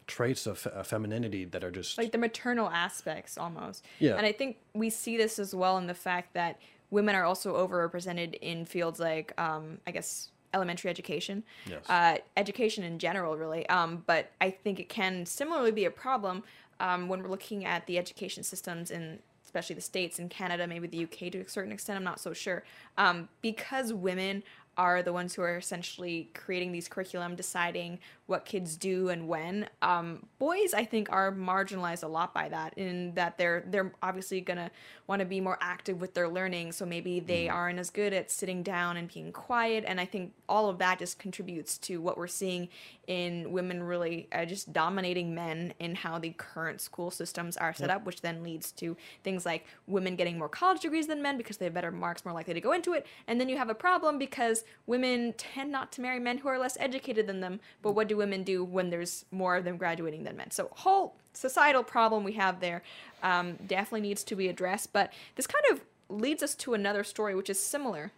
traits 0.06 0.46
of 0.46 0.58
femininity 0.86 1.44
that 1.44 1.64
are 1.64 1.70
just 1.70 1.98
like 1.98 2.12
the 2.12 2.18
maternal 2.18 2.68
aspects 2.70 3.38
almost. 3.38 3.84
Yeah. 3.98 4.16
And 4.16 4.26
I 4.26 4.32
think 4.32 4.58
we 4.74 4.90
see 4.90 5.16
this 5.16 5.38
as 5.38 5.54
well 5.54 5.78
in 5.78 5.86
the 5.86 5.94
fact 5.94 6.34
that 6.34 6.60
women 6.90 7.14
are 7.14 7.24
also 7.24 7.56
overrepresented 7.66 8.34
in 8.34 8.64
fields 8.64 9.00
like, 9.00 9.32
um, 9.40 9.78
I 9.86 9.90
guess, 9.90 10.30
elementary 10.54 10.90
education, 10.90 11.42
Yes. 11.68 11.84
uh, 11.88 12.18
education 12.36 12.84
in 12.84 12.98
general, 13.00 13.36
really. 13.36 13.68
Um, 13.68 14.04
but 14.06 14.30
I 14.40 14.50
think 14.50 14.78
it 14.78 14.88
can 14.88 15.26
similarly 15.26 15.72
be 15.72 15.84
a 15.84 15.90
problem 15.90 16.44
um, 16.78 17.08
when 17.08 17.22
we're 17.22 17.28
looking 17.28 17.64
at 17.64 17.86
the 17.86 17.98
education 17.98 18.44
systems 18.44 18.90
in 18.92 19.18
especially 19.56 19.74
the 19.74 19.80
states 19.80 20.18
and 20.18 20.28
Canada, 20.28 20.66
maybe 20.66 20.86
the 20.86 21.04
UK 21.04 21.32
to 21.32 21.40
a 21.40 21.48
certain 21.48 21.72
extent. 21.72 21.96
I'm 21.96 22.04
not 22.04 22.20
so 22.20 22.34
sure 22.34 22.62
um, 22.98 23.28
because 23.40 23.92
women 23.92 24.42
are 24.76 25.02
the 25.02 25.12
ones 25.14 25.34
who 25.34 25.40
are 25.40 25.56
essentially 25.56 26.28
creating 26.34 26.70
these 26.70 26.86
curriculum, 26.86 27.34
deciding 27.34 27.98
what 28.26 28.44
kids 28.44 28.76
do 28.76 29.08
and 29.08 29.26
when. 29.26 29.66
Um, 29.80 30.26
boys, 30.38 30.74
I 30.74 30.84
think, 30.84 31.10
are 31.10 31.32
marginalized 31.32 32.02
a 32.02 32.08
lot 32.08 32.34
by 32.34 32.50
that, 32.50 32.76
in 32.76 33.14
that 33.14 33.38
they're 33.38 33.64
they're 33.68 33.94
obviously 34.02 34.42
gonna 34.42 34.70
want 35.06 35.20
to 35.20 35.24
be 35.24 35.40
more 35.40 35.56
active 35.62 35.98
with 35.98 36.12
their 36.12 36.28
learning, 36.28 36.72
so 36.72 36.84
maybe 36.84 37.20
they 37.20 37.48
aren't 37.48 37.78
as 37.78 37.88
good 37.88 38.12
at 38.12 38.30
sitting 38.30 38.62
down 38.62 38.98
and 38.98 39.10
being 39.10 39.32
quiet. 39.32 39.84
And 39.86 39.98
I 39.98 40.04
think 40.04 40.34
all 40.48 40.68
of 40.68 40.78
that 40.78 40.98
just 40.98 41.18
contributes 41.18 41.78
to 41.78 42.00
what 42.00 42.16
we're 42.16 42.26
seeing 42.26 42.68
in 43.06 43.50
women 43.52 43.82
really 43.82 44.28
uh, 44.32 44.44
just 44.44 44.72
dominating 44.72 45.34
men 45.34 45.72
in 45.78 45.94
how 45.94 46.18
the 46.18 46.30
current 46.30 46.80
school 46.80 47.10
systems 47.10 47.56
are 47.56 47.72
set 47.72 47.90
up, 47.90 48.04
which 48.04 48.20
then 48.20 48.42
leads 48.42 48.72
to 48.72 48.96
things 49.22 49.46
like 49.46 49.66
women 49.86 50.16
getting 50.16 50.38
more 50.38 50.48
college 50.48 50.80
degrees 50.80 51.06
than 51.06 51.22
men 51.22 51.36
because 51.36 51.56
they 51.56 51.64
have 51.64 51.74
better 51.74 51.92
marks, 51.92 52.24
more 52.24 52.34
likely 52.34 52.54
to 52.54 52.60
go 52.60 52.72
into 52.72 52.92
it. 52.92 53.06
And 53.26 53.40
then 53.40 53.48
you 53.48 53.56
have 53.56 53.70
a 53.70 53.74
problem 53.74 54.18
because 54.18 54.64
women 54.86 55.34
tend 55.36 55.70
not 55.70 55.92
to 55.92 56.00
marry 56.00 56.18
men 56.18 56.38
who 56.38 56.48
are 56.48 56.58
less 56.58 56.76
educated 56.80 57.26
than 57.26 57.40
them. 57.40 57.60
But 57.82 57.92
what 57.92 58.08
do 58.08 58.16
women 58.16 58.42
do 58.42 58.64
when 58.64 58.90
there's 58.90 59.24
more 59.30 59.56
of 59.56 59.64
them 59.64 59.76
graduating 59.76 60.24
than 60.24 60.36
men? 60.36 60.50
So, 60.50 60.70
whole 60.72 61.16
societal 61.32 61.84
problem 61.84 62.24
we 62.24 62.32
have 62.32 62.60
there 62.60 62.82
um, 63.22 63.56
definitely 63.66 64.00
needs 64.00 64.24
to 64.24 64.36
be 64.36 64.48
addressed. 64.48 64.92
But 64.92 65.12
this 65.36 65.46
kind 65.46 65.64
of 65.70 65.80
leads 66.08 66.42
us 66.42 66.54
to 66.56 66.74
another 66.74 67.04
story, 67.04 67.34
which 67.34 67.50
is 67.50 67.58
similar. 67.58 68.12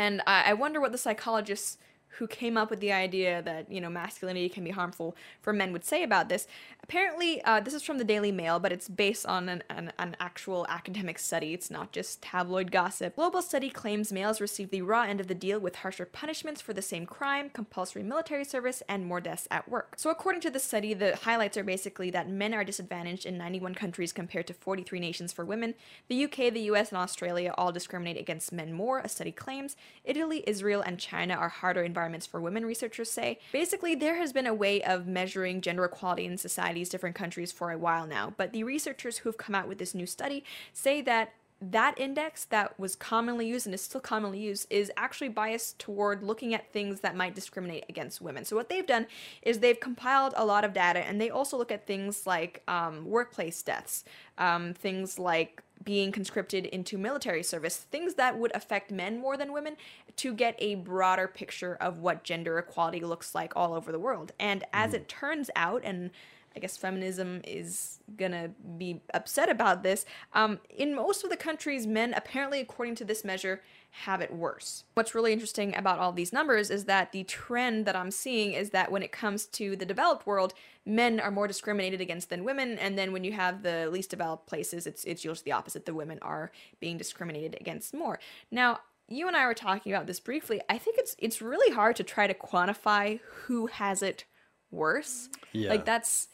And 0.00 0.22
I, 0.26 0.44
I 0.46 0.52
wonder 0.54 0.80
what 0.80 0.92
the 0.92 0.98
psychologists 0.98 1.76
who 2.18 2.26
came 2.26 2.56
up 2.56 2.70
with 2.70 2.80
the 2.80 2.92
idea 2.92 3.42
that 3.42 3.70
you 3.70 3.80
know 3.80 3.88
masculinity 3.88 4.48
can 4.48 4.64
be 4.64 4.70
harmful 4.70 5.16
for 5.40 5.52
men 5.52 5.72
would 5.72 5.84
say 5.84 6.02
about 6.02 6.28
this. 6.28 6.46
Apparently, 6.82 7.42
uh, 7.44 7.60
this 7.60 7.74
is 7.74 7.82
from 7.82 7.98
the 7.98 8.04
Daily 8.04 8.32
Mail, 8.32 8.58
but 8.58 8.72
it's 8.72 8.88
based 8.88 9.24
on 9.26 9.48
an, 9.48 9.62
an, 9.70 9.92
an, 9.98 10.16
actual 10.18 10.66
academic 10.68 11.18
study. 11.18 11.54
It's 11.54 11.70
not 11.70 11.92
just 11.92 12.20
tabloid 12.20 12.72
gossip. 12.72 13.14
Global 13.16 13.42
study 13.42 13.70
claims 13.70 14.12
males 14.12 14.40
receive 14.40 14.70
the 14.70 14.82
raw 14.82 15.02
end 15.02 15.20
of 15.20 15.28
the 15.28 15.34
deal 15.34 15.60
with 15.60 15.76
harsher 15.76 16.04
punishments 16.04 16.60
for 16.60 16.72
the 16.72 16.82
same 16.82 17.06
crime, 17.06 17.48
compulsory 17.50 18.02
military 18.02 18.44
service, 18.44 18.82
and 18.88 19.06
more 19.06 19.20
deaths 19.20 19.46
at 19.50 19.68
work. 19.68 19.94
So, 19.96 20.10
according 20.10 20.40
to 20.42 20.50
the 20.50 20.58
study, 20.58 20.94
the 20.94 21.16
highlights 21.16 21.56
are 21.56 21.64
basically 21.64 22.10
that 22.10 22.28
men 22.28 22.52
are 22.54 22.64
disadvantaged 22.64 23.24
in 23.24 23.38
91 23.38 23.74
countries 23.76 24.12
compared 24.12 24.48
to 24.48 24.54
43 24.54 24.98
nations 24.98 25.32
for 25.32 25.44
women. 25.44 25.74
The 26.08 26.24
UK, 26.24 26.52
the 26.52 26.68
US, 26.72 26.90
and 26.90 26.98
Australia 26.98 27.54
all 27.56 27.72
discriminate 27.72 28.18
against 28.18 28.52
men 28.52 28.72
more, 28.72 28.98
a 28.98 29.08
study 29.08 29.32
claims. 29.32 29.76
Italy, 30.04 30.42
Israel, 30.46 30.82
and 30.82 30.98
China 30.98 31.34
are 31.34 31.48
harder 31.48 31.82
environments 31.82 31.99
for 32.26 32.40
women, 32.40 32.64
researchers 32.64 33.10
say. 33.10 33.38
Basically, 33.52 33.94
there 33.94 34.16
has 34.16 34.32
been 34.32 34.46
a 34.46 34.54
way 34.54 34.82
of 34.82 35.06
measuring 35.06 35.60
gender 35.60 35.84
equality 35.84 36.24
in 36.24 36.38
societies, 36.38 36.88
different 36.88 37.16
countries, 37.16 37.52
for 37.52 37.70
a 37.70 37.78
while 37.78 38.06
now, 38.06 38.32
but 38.36 38.52
the 38.52 38.64
researchers 38.64 39.18
who've 39.18 39.36
come 39.36 39.54
out 39.54 39.68
with 39.68 39.78
this 39.78 39.94
new 39.94 40.06
study 40.06 40.44
say 40.72 41.00
that 41.02 41.32
that 41.62 41.94
index 41.98 42.46
that 42.46 42.78
was 42.80 42.96
commonly 42.96 43.46
used 43.46 43.66
and 43.66 43.74
is 43.74 43.82
still 43.82 44.00
commonly 44.00 44.40
used 44.40 44.66
is 44.70 44.90
actually 44.96 45.28
biased 45.28 45.78
toward 45.78 46.22
looking 46.22 46.54
at 46.54 46.72
things 46.72 47.00
that 47.00 47.14
might 47.14 47.34
discriminate 47.34 47.84
against 47.88 48.22
women. 48.22 48.44
So, 48.44 48.56
what 48.56 48.70
they've 48.70 48.86
done 48.86 49.06
is 49.42 49.58
they've 49.58 49.78
compiled 49.78 50.32
a 50.36 50.44
lot 50.44 50.64
of 50.64 50.72
data 50.72 51.00
and 51.00 51.20
they 51.20 51.28
also 51.28 51.58
look 51.58 51.70
at 51.70 51.86
things 51.86 52.26
like 52.26 52.62
um, 52.66 53.04
workplace 53.04 53.62
deaths, 53.62 54.04
um, 54.38 54.72
things 54.72 55.18
like 55.18 55.62
being 55.82 56.12
conscripted 56.12 56.66
into 56.66 56.98
military 56.98 57.42
service, 57.42 57.76
things 57.76 58.14
that 58.14 58.38
would 58.38 58.54
affect 58.54 58.90
men 58.90 59.18
more 59.18 59.36
than 59.36 59.52
women, 59.52 59.76
to 60.16 60.34
get 60.34 60.54
a 60.58 60.74
broader 60.74 61.26
picture 61.26 61.76
of 61.80 61.98
what 61.98 62.24
gender 62.24 62.58
equality 62.58 63.00
looks 63.00 63.34
like 63.34 63.54
all 63.56 63.74
over 63.74 63.90
the 63.90 63.98
world. 63.98 64.32
And 64.38 64.64
as 64.72 64.92
it 64.92 65.08
turns 65.08 65.50
out, 65.56 65.82
and 65.84 66.10
I 66.54 66.58
guess 66.58 66.76
feminism 66.76 67.40
is 67.44 68.00
gonna 68.16 68.50
be 68.76 69.00
upset 69.14 69.48
about 69.48 69.82
this. 69.82 70.04
Um, 70.32 70.58
in 70.68 70.94
most 70.94 71.24
of 71.24 71.30
the 71.30 71.36
countries, 71.36 71.86
men 71.86 72.12
apparently, 72.14 72.60
according 72.60 72.96
to 72.96 73.04
this 73.04 73.24
measure, 73.24 73.62
have 73.90 74.20
it 74.20 74.32
worse. 74.32 74.84
What's 74.94 75.14
really 75.14 75.32
interesting 75.32 75.76
about 75.76 75.98
all 75.98 76.12
these 76.12 76.32
numbers 76.32 76.70
is 76.70 76.84
that 76.84 77.12
the 77.12 77.24
trend 77.24 77.86
that 77.86 77.96
I'm 77.96 78.10
seeing 78.10 78.52
is 78.52 78.70
that 78.70 78.90
when 78.90 79.02
it 79.02 79.12
comes 79.12 79.46
to 79.46 79.76
the 79.76 79.84
developed 79.84 80.26
world, 80.26 80.54
men 80.86 81.20
are 81.20 81.30
more 81.30 81.46
discriminated 81.46 82.00
against 82.00 82.30
than 82.30 82.44
women, 82.44 82.78
and 82.78 82.96
then 82.96 83.12
when 83.12 83.24
you 83.24 83.32
have 83.32 83.62
the 83.62 83.88
least 83.90 84.10
developed 84.10 84.46
places, 84.46 84.86
it's 84.86 85.04
it's 85.04 85.24
usually 85.24 85.44
the 85.44 85.52
opposite. 85.52 85.86
The 85.86 85.94
women 85.94 86.18
are 86.22 86.50
being 86.78 86.98
discriminated 86.98 87.56
against 87.60 87.94
more. 87.94 88.18
Now, 88.50 88.80
you 89.08 89.26
and 89.26 89.36
I 89.36 89.46
were 89.46 89.54
talking 89.54 89.92
about 89.92 90.06
this 90.06 90.20
briefly. 90.20 90.60
I 90.68 90.78
think 90.78 90.96
it's 90.98 91.16
it's 91.18 91.42
really 91.42 91.74
hard 91.74 91.96
to 91.96 92.04
try 92.04 92.26
to 92.26 92.34
quantify 92.34 93.20
who 93.24 93.66
has 93.66 94.02
it 94.02 94.24
worse. 94.70 95.28
Yeah. 95.52 95.70
Like 95.70 95.84
that's 95.84 96.28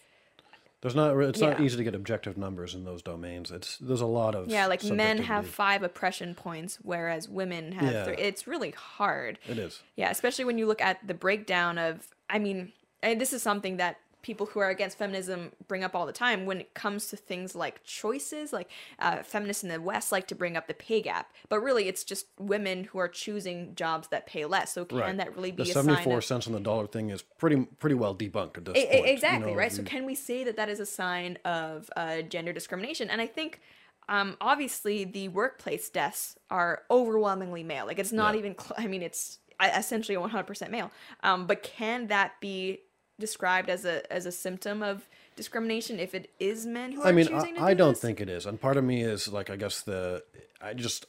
there's 0.86 0.94
not 0.94 1.16
it's 1.18 1.40
not 1.40 1.60
easy 1.60 1.76
to 1.76 1.82
get 1.82 1.96
objective 1.96 2.38
numbers 2.38 2.72
in 2.76 2.84
those 2.84 3.02
domains. 3.02 3.50
It's 3.50 3.76
there's 3.78 4.02
a 4.02 4.06
lot 4.06 4.36
of 4.36 4.46
yeah, 4.46 4.66
like 4.68 4.84
men 4.84 5.18
have 5.18 5.48
five 5.48 5.82
oppression 5.82 6.32
points, 6.36 6.78
whereas 6.82 7.28
women 7.28 7.72
have 7.72 7.92
Yeah. 7.92 8.04
three. 8.04 8.14
It's 8.14 8.46
really 8.46 8.70
hard. 8.70 9.40
It 9.48 9.58
is. 9.58 9.82
Yeah, 9.96 10.10
especially 10.10 10.44
when 10.44 10.58
you 10.58 10.66
look 10.66 10.80
at 10.80 11.04
the 11.04 11.12
breakdown 11.12 11.76
of, 11.76 12.06
I 12.30 12.38
mean, 12.38 12.70
and 13.02 13.20
this 13.20 13.32
is 13.32 13.42
something 13.42 13.78
that 13.78 13.96
people 14.26 14.46
who 14.46 14.58
are 14.58 14.70
against 14.70 14.98
feminism 14.98 15.52
bring 15.68 15.84
up 15.84 15.94
all 15.94 16.04
the 16.04 16.12
time 16.12 16.46
when 16.46 16.60
it 16.60 16.74
comes 16.74 17.06
to 17.06 17.16
things 17.16 17.54
like 17.54 17.84
choices. 17.84 18.52
Like 18.52 18.68
uh, 18.98 19.22
feminists 19.22 19.62
in 19.62 19.68
the 19.68 19.80
West 19.80 20.10
like 20.10 20.26
to 20.26 20.34
bring 20.34 20.56
up 20.56 20.66
the 20.66 20.74
pay 20.74 21.00
gap, 21.00 21.32
but 21.48 21.60
really 21.60 21.86
it's 21.86 22.02
just 22.02 22.26
women 22.40 22.84
who 22.84 22.98
are 22.98 23.06
choosing 23.06 23.76
jobs 23.76 24.08
that 24.08 24.26
pay 24.26 24.44
less. 24.44 24.72
So 24.72 24.84
can 24.84 24.98
Right. 24.98 25.16
that 25.18 25.36
really 25.36 25.52
be 25.52 25.62
the 25.62 25.70
a 25.70 25.74
sign 25.74 25.84
74 25.84 26.18
of 26.18 26.24
cents 26.24 26.46
on 26.48 26.52
the 26.54 26.60
dollar 26.60 26.88
thing 26.88 27.10
is 27.10 27.22
pretty 27.22 27.64
pretty 27.78 27.94
well 27.94 28.14
debunked 28.16 28.56
at 28.58 28.64
this 28.64 28.76
e- 28.76 28.86
point. 28.86 29.06
you 29.06 29.12
exactly 29.12 29.52
know, 29.52 29.56
right 29.58 29.70
so 29.70 29.82
can 29.84 30.04
we 30.04 30.14
say 30.16 30.42
that 30.42 30.56
that 30.56 30.68
is 30.68 30.80
a 30.80 30.86
sign 30.86 31.38
of 31.44 31.88
uh, 31.96 32.22
gender 32.22 32.52
discrimination 32.52 33.08
and 33.10 33.20
i 33.20 33.26
think 33.26 33.60
um, 34.08 34.36
obviously 34.40 35.04
the 35.04 35.28
workplace 35.28 35.88
deaths 35.90 36.36
are 36.50 36.82
overwhelmingly 36.90 37.62
male 37.62 37.86
like 37.86 37.98
it's 37.98 38.12
not 38.12 38.34
Yeah. 38.34 38.38
even 38.40 38.56
cl- 38.58 38.74
i 38.78 38.86
mean 38.88 39.02
it's 39.02 39.38
essentially 39.62 40.16
100% 40.16 40.70
male 40.70 40.90
um, 41.22 41.46
but 41.46 41.62
can 41.62 42.08
that 42.08 42.32
be 42.40 42.80
described 43.18 43.68
as 43.70 43.84
a 43.84 44.10
as 44.12 44.26
a 44.26 44.32
symptom 44.32 44.82
of 44.82 45.08
discrimination 45.36 45.98
if 46.00 46.14
it 46.14 46.30
is 46.40 46.66
men 46.66 46.92
who 46.92 47.02
are 47.02 47.08
I 47.08 47.12
mean, 47.12 47.26
choosing 47.26 47.56
I, 47.56 47.58
to 47.58 47.64
I 47.64 47.74
do 47.74 47.78
don't 47.78 47.92
this? 47.92 48.00
think 48.00 48.20
it 48.20 48.28
is. 48.28 48.46
And 48.46 48.60
part 48.60 48.76
of 48.76 48.84
me 48.84 49.02
is 49.02 49.28
like, 49.28 49.50
I 49.50 49.56
guess 49.56 49.82
the, 49.82 50.24
I 50.62 50.72
just, 50.72 51.04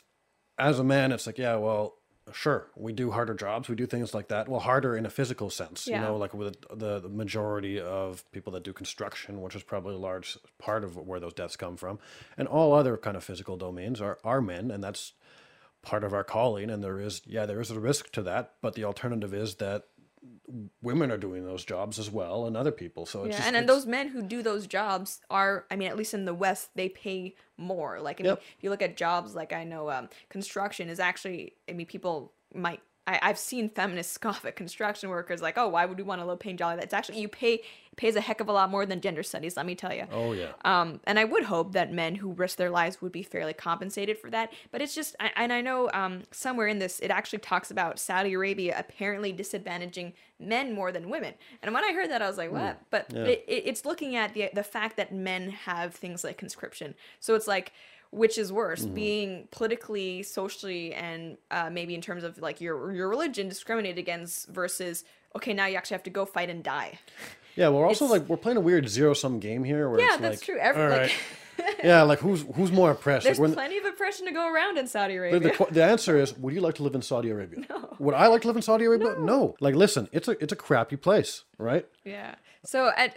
as 0.59 0.79
a 0.79 0.83
man, 0.83 1.13
it's 1.13 1.25
like, 1.25 1.37
yeah, 1.37 1.55
well, 1.55 1.93
sure, 2.33 2.67
we 2.75 2.91
do 2.91 3.11
harder 3.11 3.33
jobs, 3.33 3.69
we 3.69 3.75
do 3.75 3.85
things 3.85 4.13
like 4.13 4.27
that. 4.27 4.49
Well, 4.49 4.59
harder 4.59 4.97
in 4.97 5.05
a 5.05 5.09
physical 5.09 5.49
sense, 5.49 5.87
Yeah. 5.87 6.01
you 6.01 6.05
know, 6.07 6.17
like 6.17 6.33
with 6.33 6.57
the, 6.75 6.99
the 6.99 7.07
majority 7.07 7.79
of 7.79 8.29
people 8.33 8.51
that 8.53 8.63
do 8.63 8.73
construction, 8.73 9.41
which 9.41 9.55
is 9.55 9.63
probably 9.63 9.95
a 9.95 9.99
large 9.99 10.37
part 10.59 10.83
of 10.83 10.97
where 10.97 11.21
those 11.21 11.33
deaths 11.33 11.55
come 11.55 11.77
from, 11.77 11.99
and 12.37 12.49
all 12.49 12.73
other 12.73 12.97
kind 12.97 13.15
of 13.15 13.23
physical 13.23 13.55
domains 13.55 14.01
are, 14.01 14.19
are 14.25 14.41
men, 14.41 14.71
and 14.71 14.83
that's 14.83 15.13
part 15.83 16.03
of 16.03 16.11
our 16.11 16.25
calling. 16.25 16.69
And 16.69 16.83
there 16.83 16.99
is, 16.99 17.21
yeah, 17.25 17.45
there 17.45 17.61
is 17.61 17.71
a 17.71 17.79
risk 17.79 18.11
to 18.11 18.21
that, 18.23 18.55
but 18.61 18.73
the 18.75 18.83
alternative 18.83 19.33
is 19.33 19.55
that 19.55 19.83
women 20.81 21.12
are 21.12 21.17
doing 21.17 21.46
those 21.46 21.65
jobs 21.65 22.00
as 22.00 22.10
well 22.10 22.46
and 22.46 22.55
other 22.55 22.72
people. 22.72 23.05
So 23.05 23.24
it's 23.25 23.31
yeah, 23.34 23.38
just, 23.38 23.48
and 23.48 23.55
it's- 23.57 23.67
those 23.67 23.86
men 23.86 24.07
who 24.10 24.22
do 24.22 24.41
those 24.41 24.65
jobs 24.67 25.22
are, 25.29 25.65
I 25.69 25.75
mean, 25.75 25.89
at 25.89 25.98
least 25.98 26.13
in 26.13 26.25
the 26.25 26.34
West, 26.34 26.69
they 26.75 26.89
pay 26.89 27.36
more. 27.57 28.00
Like, 28.00 28.19
I 28.19 28.24
mean, 28.24 28.29
Yep. 28.31 28.41
if 28.57 28.63
you 28.63 28.69
look 28.69 28.81
at 28.81 28.96
jobs, 28.98 29.36
like 29.36 29.51
I 29.53 29.63
know 29.63 29.89
um, 29.89 30.10
construction 30.29 30.89
is 30.89 31.00
actually, 31.00 31.53
I 31.69 31.74
mean, 31.74 31.88
people 31.88 32.31
might, 32.53 32.81
I, 33.07 33.19
I've 33.21 33.39
seen 33.39 33.69
feminists 33.69 34.13
scoff 34.17 34.45
at 34.45 34.55
construction 34.55 35.09
workers, 35.09 35.41
like, 35.41 35.57
oh, 35.57 35.67
why 35.69 35.85
would 35.85 35.97
we 35.97 36.03
want 36.03 36.21
a 36.21 36.25
low 36.25 36.35
paying 36.35 36.57
job 36.57 36.79
That's 36.79 36.93
actually, 36.93 37.21
you 37.21 37.27
pay, 37.29 37.61
pays 37.95 38.15
a 38.15 38.21
heck 38.21 38.39
of 38.41 38.49
a 38.49 38.51
lot 38.51 38.69
more 38.69 38.85
than 38.85 39.01
gender 39.01 39.23
studies, 39.23 39.57
let 39.57 39.65
me 39.65 39.73
tell 39.73 39.93
you. 39.93 40.05
oh 40.11 40.33
yeah. 40.33 40.51
Um, 40.65 40.99
and 41.05 41.17
I 41.17 41.23
would 41.23 41.43
hope 41.43 41.71
that 41.73 41.91
men 41.91 42.15
who 42.15 42.33
risk 42.33 42.57
their 42.57 42.69
lives 42.69 43.01
would 43.01 43.11
be 43.11 43.23
fairly 43.23 43.53
compensated 43.53 44.17
for 44.17 44.29
that. 44.29 44.51
But 44.71 44.81
it's 44.81 44.93
just, 44.93 45.15
I, 45.19 45.31
and 45.35 45.51
I 45.51 45.61
know 45.61 45.89
um, 45.93 46.23
somewhere 46.31 46.67
in 46.67 46.79
this, 46.79 46.99
it 46.99 47.09
actually 47.09 47.39
talks 47.39 47.71
about 47.71 47.97
Saudi 47.97 48.33
Arabia 48.33 48.75
apparently 48.77 49.33
disadvantaging 49.33 50.13
men 50.39 50.73
more 50.73 50.91
than 50.91 51.09
women. 51.09 51.33
And 51.63 51.73
when 51.73 51.83
I 51.83 51.93
heard 51.93 52.11
that, 52.11 52.21
I 52.21 52.27
was 52.27 52.37
like, 52.37 52.51
what? 52.51 52.79
But 52.91 53.11
Yeah. 53.11 53.23
it, 53.23 53.45
it, 53.47 53.63
it's 53.65 53.85
looking 53.85 54.15
at 54.15 54.33
the 54.33 54.49
the 54.53 54.63
fact 54.63 54.97
that 54.97 55.11
men 55.11 55.49
have 55.49 55.95
things 55.95 56.23
like 56.23 56.37
conscription. 56.37 56.93
So 57.19 57.33
it's 57.33 57.47
like, 57.47 57.71
which 58.11 58.37
is 58.37 58.51
worse, 58.53 58.85
being 58.85 59.47
politically, 59.51 60.23
socially, 60.23 60.93
and 60.93 61.37
uh, 61.51 61.69
maybe 61.69 61.93
in 61.95 62.01
terms 62.01 62.23
of 62.23 62.37
like 62.39 62.61
your 62.61 62.91
your 62.93 63.09
religion 63.09 63.49
discriminated 63.49 63.97
against 63.99 64.47
versus 64.49 65.03
okay, 65.35 65.53
now 65.53 65.65
you 65.65 65.75
actually 65.77 65.95
have 65.95 66.03
to 66.03 66.09
go 66.09 66.25
fight 66.25 66.49
and 66.49 66.63
die. 66.63 66.99
Yeah, 67.55 67.69
we're 67.69 67.85
also 67.85 68.05
It's- 68.05 68.19
like 68.21 68.29
we're 68.29 68.37
playing 68.37 68.57
a 68.57 68.61
weird 68.61 68.87
zero 68.87 69.13
sum 69.13 69.39
game 69.39 69.63
here. 69.63 69.89
Where 69.89 69.99
Yeah, 69.99 70.13
it's 70.13 70.17
that's 70.21 70.37
like, 70.41 70.45
true. 70.45 70.57
Every- 70.59 70.83
all 70.83 70.89
like- 70.89 71.11
yeah, 71.83 72.03
like 72.03 72.19
who's 72.19 72.45
who's 72.55 72.71
more 72.71 72.91
oppressed? 72.91 73.23
There's 73.25 73.39
Like, 73.39 73.47
when 73.47 73.53
plenty 73.55 73.77
of 73.79 73.85
oppression 73.85 74.27
to 74.27 74.31
go 74.31 74.51
around 74.53 74.77
in 74.77 74.85
Saudi 74.87 75.15
Arabia. 75.15 75.39
the, 75.39 75.49
qu- 75.51 75.71
the 75.71 75.83
answer 75.83 76.15
is, 76.17 76.37
would 76.37 76.53
you 76.53 76.61
like 76.61 76.75
to 76.75 76.83
live 76.83 76.93
in 76.93 77.01
Saudi 77.01 77.29
Arabia? 77.31 77.65
No. 77.69 77.95
Would 77.97 78.13
I 78.13 78.27
like 78.27 78.41
to 78.43 78.47
live 78.47 78.55
in 78.57 78.61
Saudi 78.61 78.85
Arabia? 78.85 79.15
no, 79.17 79.25
No. 79.25 79.55
Like, 79.59 79.73
listen, 79.73 80.07
it's 80.11 80.27
a 80.27 80.31
it's 80.43 80.53
a 80.53 80.55
crappy 80.55 80.97
place, 80.97 81.43
right? 81.57 81.87
Yeah. 82.05 82.35
So 82.63 82.91
at 82.95 83.15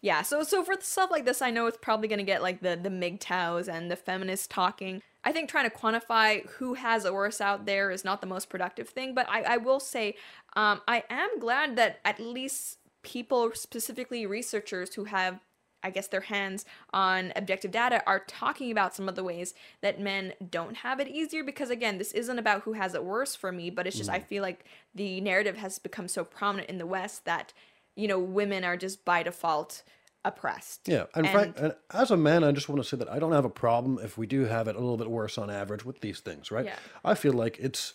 Yeah, 0.00 0.22
so 0.22 0.42
so 0.42 0.64
for 0.64 0.74
stuff 0.80 1.10
like 1.10 1.24
this, 1.24 1.42
I 1.42 1.50
know 1.50 1.66
it's 1.66 1.78
probably 1.80 2.08
gonna 2.08 2.22
get 2.22 2.42
like 2.42 2.60
the 2.60 2.78
the 2.80 2.90
MGTOWs 2.90 3.68
and 3.68 3.90
the 3.90 3.96
feminists 3.96 4.46
talking. 4.46 5.02
I 5.24 5.32
think 5.32 5.48
trying 5.48 5.68
to 5.68 5.74
quantify 5.74 6.46
who 6.50 6.74
has 6.74 7.04
it 7.04 7.14
worse 7.14 7.40
out 7.40 7.64
there 7.64 7.90
is 7.90 8.04
not 8.04 8.20
the 8.20 8.26
most 8.26 8.50
productive 8.50 8.90
thing, 8.90 9.14
but 9.14 9.26
I, 9.28 9.42
I 9.42 9.56
will 9.56 9.80
say 9.80 10.16
um, 10.54 10.82
I 10.86 11.04
am 11.08 11.38
glad 11.38 11.76
that 11.76 12.00
at 12.04 12.20
least 12.20 12.78
people, 13.02 13.52
specifically 13.54 14.26
researchers 14.26 14.94
who 14.94 15.04
have 15.04 15.40
I 15.84 15.90
guess 15.90 16.08
their 16.08 16.22
hands 16.22 16.64
on 16.94 17.32
objective 17.36 17.70
data 17.70 18.02
are 18.06 18.24
talking 18.26 18.70
about 18.70 18.94
some 18.94 19.06
of 19.06 19.16
the 19.16 19.22
ways 19.22 19.52
that 19.82 20.00
men 20.00 20.32
don't 20.50 20.78
have 20.78 20.98
it 20.98 21.08
easier 21.08 21.44
because 21.44 21.68
again 21.68 21.98
this 21.98 22.12
isn't 22.12 22.38
about 22.38 22.62
who 22.62 22.72
has 22.72 22.94
it 22.94 23.04
worse 23.04 23.36
for 23.36 23.52
me 23.52 23.68
but 23.68 23.86
it's 23.86 23.98
just 23.98 24.08
mm. 24.08 24.14
I 24.14 24.20
feel 24.20 24.42
like 24.42 24.64
the 24.94 25.20
narrative 25.20 25.58
has 25.58 25.78
become 25.78 26.08
so 26.08 26.24
prominent 26.24 26.70
in 26.70 26.78
the 26.78 26.86
west 26.86 27.26
that 27.26 27.52
you 27.96 28.08
know 28.08 28.18
women 28.18 28.64
are 28.64 28.76
just 28.76 29.04
by 29.04 29.22
default 29.22 29.82
oppressed. 30.24 30.88
Yeah, 30.88 31.04
and, 31.14 31.26
and, 31.26 31.28
Frank, 31.28 31.56
and 31.58 31.74
as 31.92 32.10
a 32.10 32.16
man, 32.16 32.44
I 32.44 32.52
just 32.52 32.68
want 32.68 32.82
to 32.82 32.88
say 32.88 32.96
that 32.96 33.10
I 33.10 33.18
don't 33.18 33.32
have 33.32 33.44
a 33.44 33.50
problem 33.50 33.98
if 34.02 34.16
we 34.16 34.26
do 34.26 34.44
have 34.44 34.68
it 34.68 34.76
a 34.76 34.80
little 34.80 34.96
bit 34.96 35.10
worse 35.10 35.38
on 35.38 35.50
average 35.50 35.84
with 35.84 36.00
these 36.00 36.20
things, 36.20 36.50
right? 36.50 36.64
Yeah. 36.64 36.76
I 37.04 37.14
feel 37.14 37.32
like 37.32 37.58
it's 37.60 37.94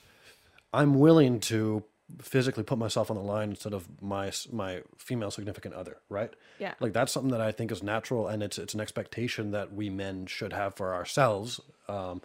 I'm 0.74 1.00
willing 1.00 1.40
to 1.42 1.84
physically 2.22 2.64
put 2.64 2.78
myself 2.78 3.12
on 3.12 3.18
the 3.18 3.24
line 3.24 3.50
instead 3.50 3.74
of 3.74 3.88
my 4.02 4.32
my 4.52 4.82
female 4.98 5.32
significant 5.32 5.76
other, 5.76 5.98
right? 6.10 6.34
Yeah. 6.60 6.74
Like 6.80 6.94
that's 6.94 7.12
something 7.12 7.32
that 7.32 7.42
I 7.42 7.52
think 7.52 7.72
is 7.72 7.84
natural, 7.84 8.28
and 8.28 8.44
it's 8.44 8.58
it's 8.58 8.74
an 8.74 8.82
expectation 8.82 9.52
that 9.52 9.74
we 9.74 9.90
men 9.90 10.26
should 10.26 10.54
have 10.54 10.76
for 10.76 10.94
ourselves. 10.94 11.60
Um, 11.88 12.22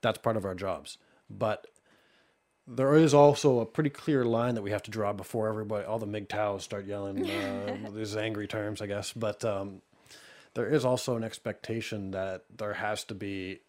that's 0.00 0.18
part 0.18 0.36
of 0.36 0.44
our 0.44 0.54
jobs, 0.54 0.98
but 1.28 1.66
there 2.72 2.94
is 2.94 3.12
also 3.12 3.58
a 3.58 3.66
pretty 3.66 3.90
clear 3.90 4.24
line 4.24 4.54
that 4.54 4.62
we 4.62 4.70
have 4.70 4.84
to 4.84 4.92
draw 4.92 5.12
before 5.12 5.48
everybody, 5.48 5.84
all 5.84 5.98
the 5.98 6.06
MGTOWs 6.06 6.60
start 6.60 6.86
yelling 6.86 7.28
uh, 7.28 7.90
these 7.94 8.16
angry 8.16 8.46
terms, 8.46 8.80
I 8.80 8.86
guess. 8.86 9.12
But 9.12 9.44
um, 9.44 9.82
there 10.54 10.68
is 10.68 10.84
also 10.84 11.16
an 11.16 11.24
expectation 11.24 12.12
that 12.12 12.44
there 12.56 12.74
has 12.74 13.02
to 13.04 13.14
be 13.14 13.60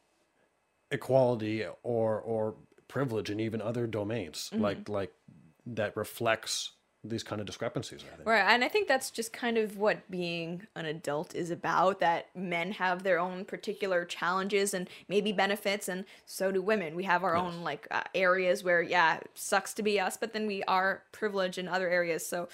equality 0.92 1.66
or 1.82 2.20
or 2.20 2.56
privilege 2.88 3.32
in 3.32 3.40
even 3.40 3.62
other 3.62 3.88
domains, 3.88 4.52
mm-hmm. 4.54 4.62
like 4.62 4.88
like 4.88 5.12
that 5.66 5.98
reflects 5.98 6.72
these 7.04 7.24
kind 7.24 7.42
of 7.42 7.48
discrepancies. 7.48 8.04
I 8.04 8.16
think. 8.16 8.28
Right, 8.28 8.46
and 8.48 8.64
I 8.64 8.68
think 8.68 8.88
that's 8.88 9.10
just 9.10 9.34
kind 9.34 9.58
of 9.58 9.78
what 9.78 10.10
being 10.12 10.68
an 10.76 10.86
adult 10.86 11.34
is 11.34 11.50
about. 11.50 12.00
That 12.00 12.28
men 12.36 12.74
have 12.74 13.04
their 13.04 13.20
own 13.20 13.46
particular 13.46 14.06
challenges 14.06 14.74
and 14.74 14.90
maybe 15.08 15.32
benefits, 15.32 15.88
and 15.88 16.06
so 16.26 16.52
do 16.52 16.62
women. 16.62 16.96
We 16.96 17.04
have 17.04 17.24
our 17.24 17.36
yes. 17.36 17.44
own 17.44 17.64
like 17.64 17.88
uh, 17.90 18.04
areas 18.14 18.64
where 18.64 18.82
yeah, 18.82 19.20
sucks 19.34 19.74
to 19.76 19.84
be 19.84 20.00
us, 20.00 20.16
but 20.18 20.34
then 20.34 20.46
we 20.46 20.64
are 20.64 21.04
privileged 21.12 21.58
in 21.58 21.68
other 21.68 21.90
areas. 21.90 22.26
So 22.26 22.50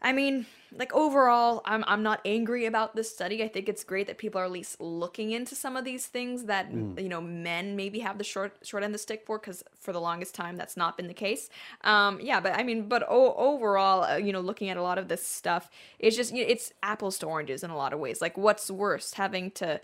I 0.00 0.12
mean, 0.12 0.46
like 0.76 0.94
overall, 0.94 1.62
I'm 1.64 1.82
I'm 1.86 2.02
not 2.02 2.20
angry 2.24 2.66
about 2.66 2.94
this 2.94 3.10
study. 3.10 3.42
I 3.42 3.48
think 3.48 3.68
it's 3.68 3.82
great 3.82 4.06
that 4.06 4.18
people 4.18 4.40
are 4.40 4.44
at 4.44 4.50
least 4.50 4.80
looking 4.80 5.32
into 5.32 5.54
some 5.54 5.76
of 5.76 5.84
these 5.84 6.06
things 6.06 6.44
that 6.44 6.70
mm. 6.70 7.00
you 7.02 7.08
know 7.08 7.20
men 7.20 7.74
maybe 7.74 7.98
have 8.00 8.18
the 8.18 8.24
short 8.24 8.56
short 8.62 8.82
end 8.82 8.90
of 8.90 8.94
the 8.94 9.02
stick 9.02 9.24
for 9.26 9.38
because 9.38 9.64
for 9.80 9.92
the 9.92 10.00
longest 10.00 10.34
time 10.34 10.56
that's 10.56 10.76
not 10.76 10.96
been 10.96 11.08
the 11.08 11.14
case. 11.14 11.50
Um, 11.82 12.20
yeah, 12.20 12.38
but 12.38 12.52
I 12.52 12.62
mean, 12.62 12.88
but 12.88 13.02
o- 13.08 13.34
overall, 13.34 14.04
uh, 14.04 14.16
you 14.16 14.32
know, 14.32 14.40
looking 14.40 14.68
at 14.68 14.76
a 14.76 14.82
lot 14.82 14.98
of 14.98 15.08
this 15.08 15.26
stuff, 15.26 15.70
it's 15.98 16.16
just 16.16 16.32
it's 16.32 16.72
apples 16.82 17.18
to 17.18 17.26
oranges 17.26 17.64
in 17.64 17.70
a 17.70 17.76
lot 17.76 17.92
of 17.92 17.98
ways. 17.98 18.20
Like, 18.20 18.38
what's 18.38 18.70
worse, 18.70 19.14
having 19.14 19.50
to 19.52 19.80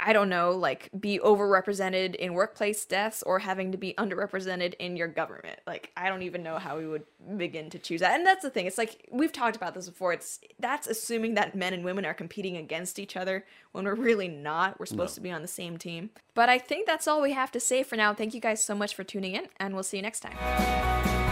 I 0.00 0.12
don't 0.12 0.30
know, 0.30 0.52
like 0.52 0.88
be 0.98 1.18
overrepresented 1.18 2.14
in 2.14 2.32
workplace 2.32 2.84
deaths 2.86 3.22
or 3.22 3.38
having 3.38 3.72
to 3.72 3.78
be 3.78 3.94
underrepresented 3.98 4.74
in 4.74 4.96
your 4.96 5.08
government. 5.08 5.60
Like 5.66 5.92
I 5.96 6.08
don't 6.08 6.22
even 6.22 6.42
know 6.42 6.58
how 6.58 6.78
we 6.78 6.86
would 6.86 7.04
begin 7.36 7.68
to 7.70 7.78
choose 7.78 8.00
that. 8.00 8.14
And 8.14 8.26
that's 8.26 8.42
the 8.42 8.50
thing. 8.50 8.66
It's 8.66 8.78
like 8.78 9.06
we've 9.12 9.32
talked 9.32 9.56
about 9.56 9.74
this 9.74 9.88
before. 9.88 10.12
It's 10.14 10.40
that's 10.58 10.86
assuming 10.86 11.34
that 11.34 11.54
men 11.54 11.74
and 11.74 11.84
women 11.84 12.06
are 12.06 12.14
competing 12.14 12.56
against 12.56 12.98
each 12.98 13.16
other 13.16 13.44
when 13.72 13.84
we're 13.84 13.94
really 13.94 14.28
not. 14.28 14.80
We're 14.80 14.86
supposed 14.86 15.12
no. 15.12 15.16
to 15.16 15.20
be 15.20 15.30
on 15.30 15.42
the 15.42 15.48
same 15.48 15.76
team. 15.76 16.10
But 16.34 16.48
I 16.48 16.58
think 16.58 16.86
that's 16.86 17.06
all 17.06 17.20
we 17.20 17.32
have 17.32 17.52
to 17.52 17.60
say 17.60 17.82
for 17.82 17.96
now. 17.96 18.14
Thank 18.14 18.32
you 18.34 18.40
guys 18.40 18.64
so 18.64 18.74
much 18.74 18.94
for 18.94 19.04
tuning 19.04 19.34
in 19.34 19.48
and 19.58 19.74
we'll 19.74 19.82
see 19.82 19.98
you 19.98 20.02
next 20.02 20.20
time. 20.20 21.29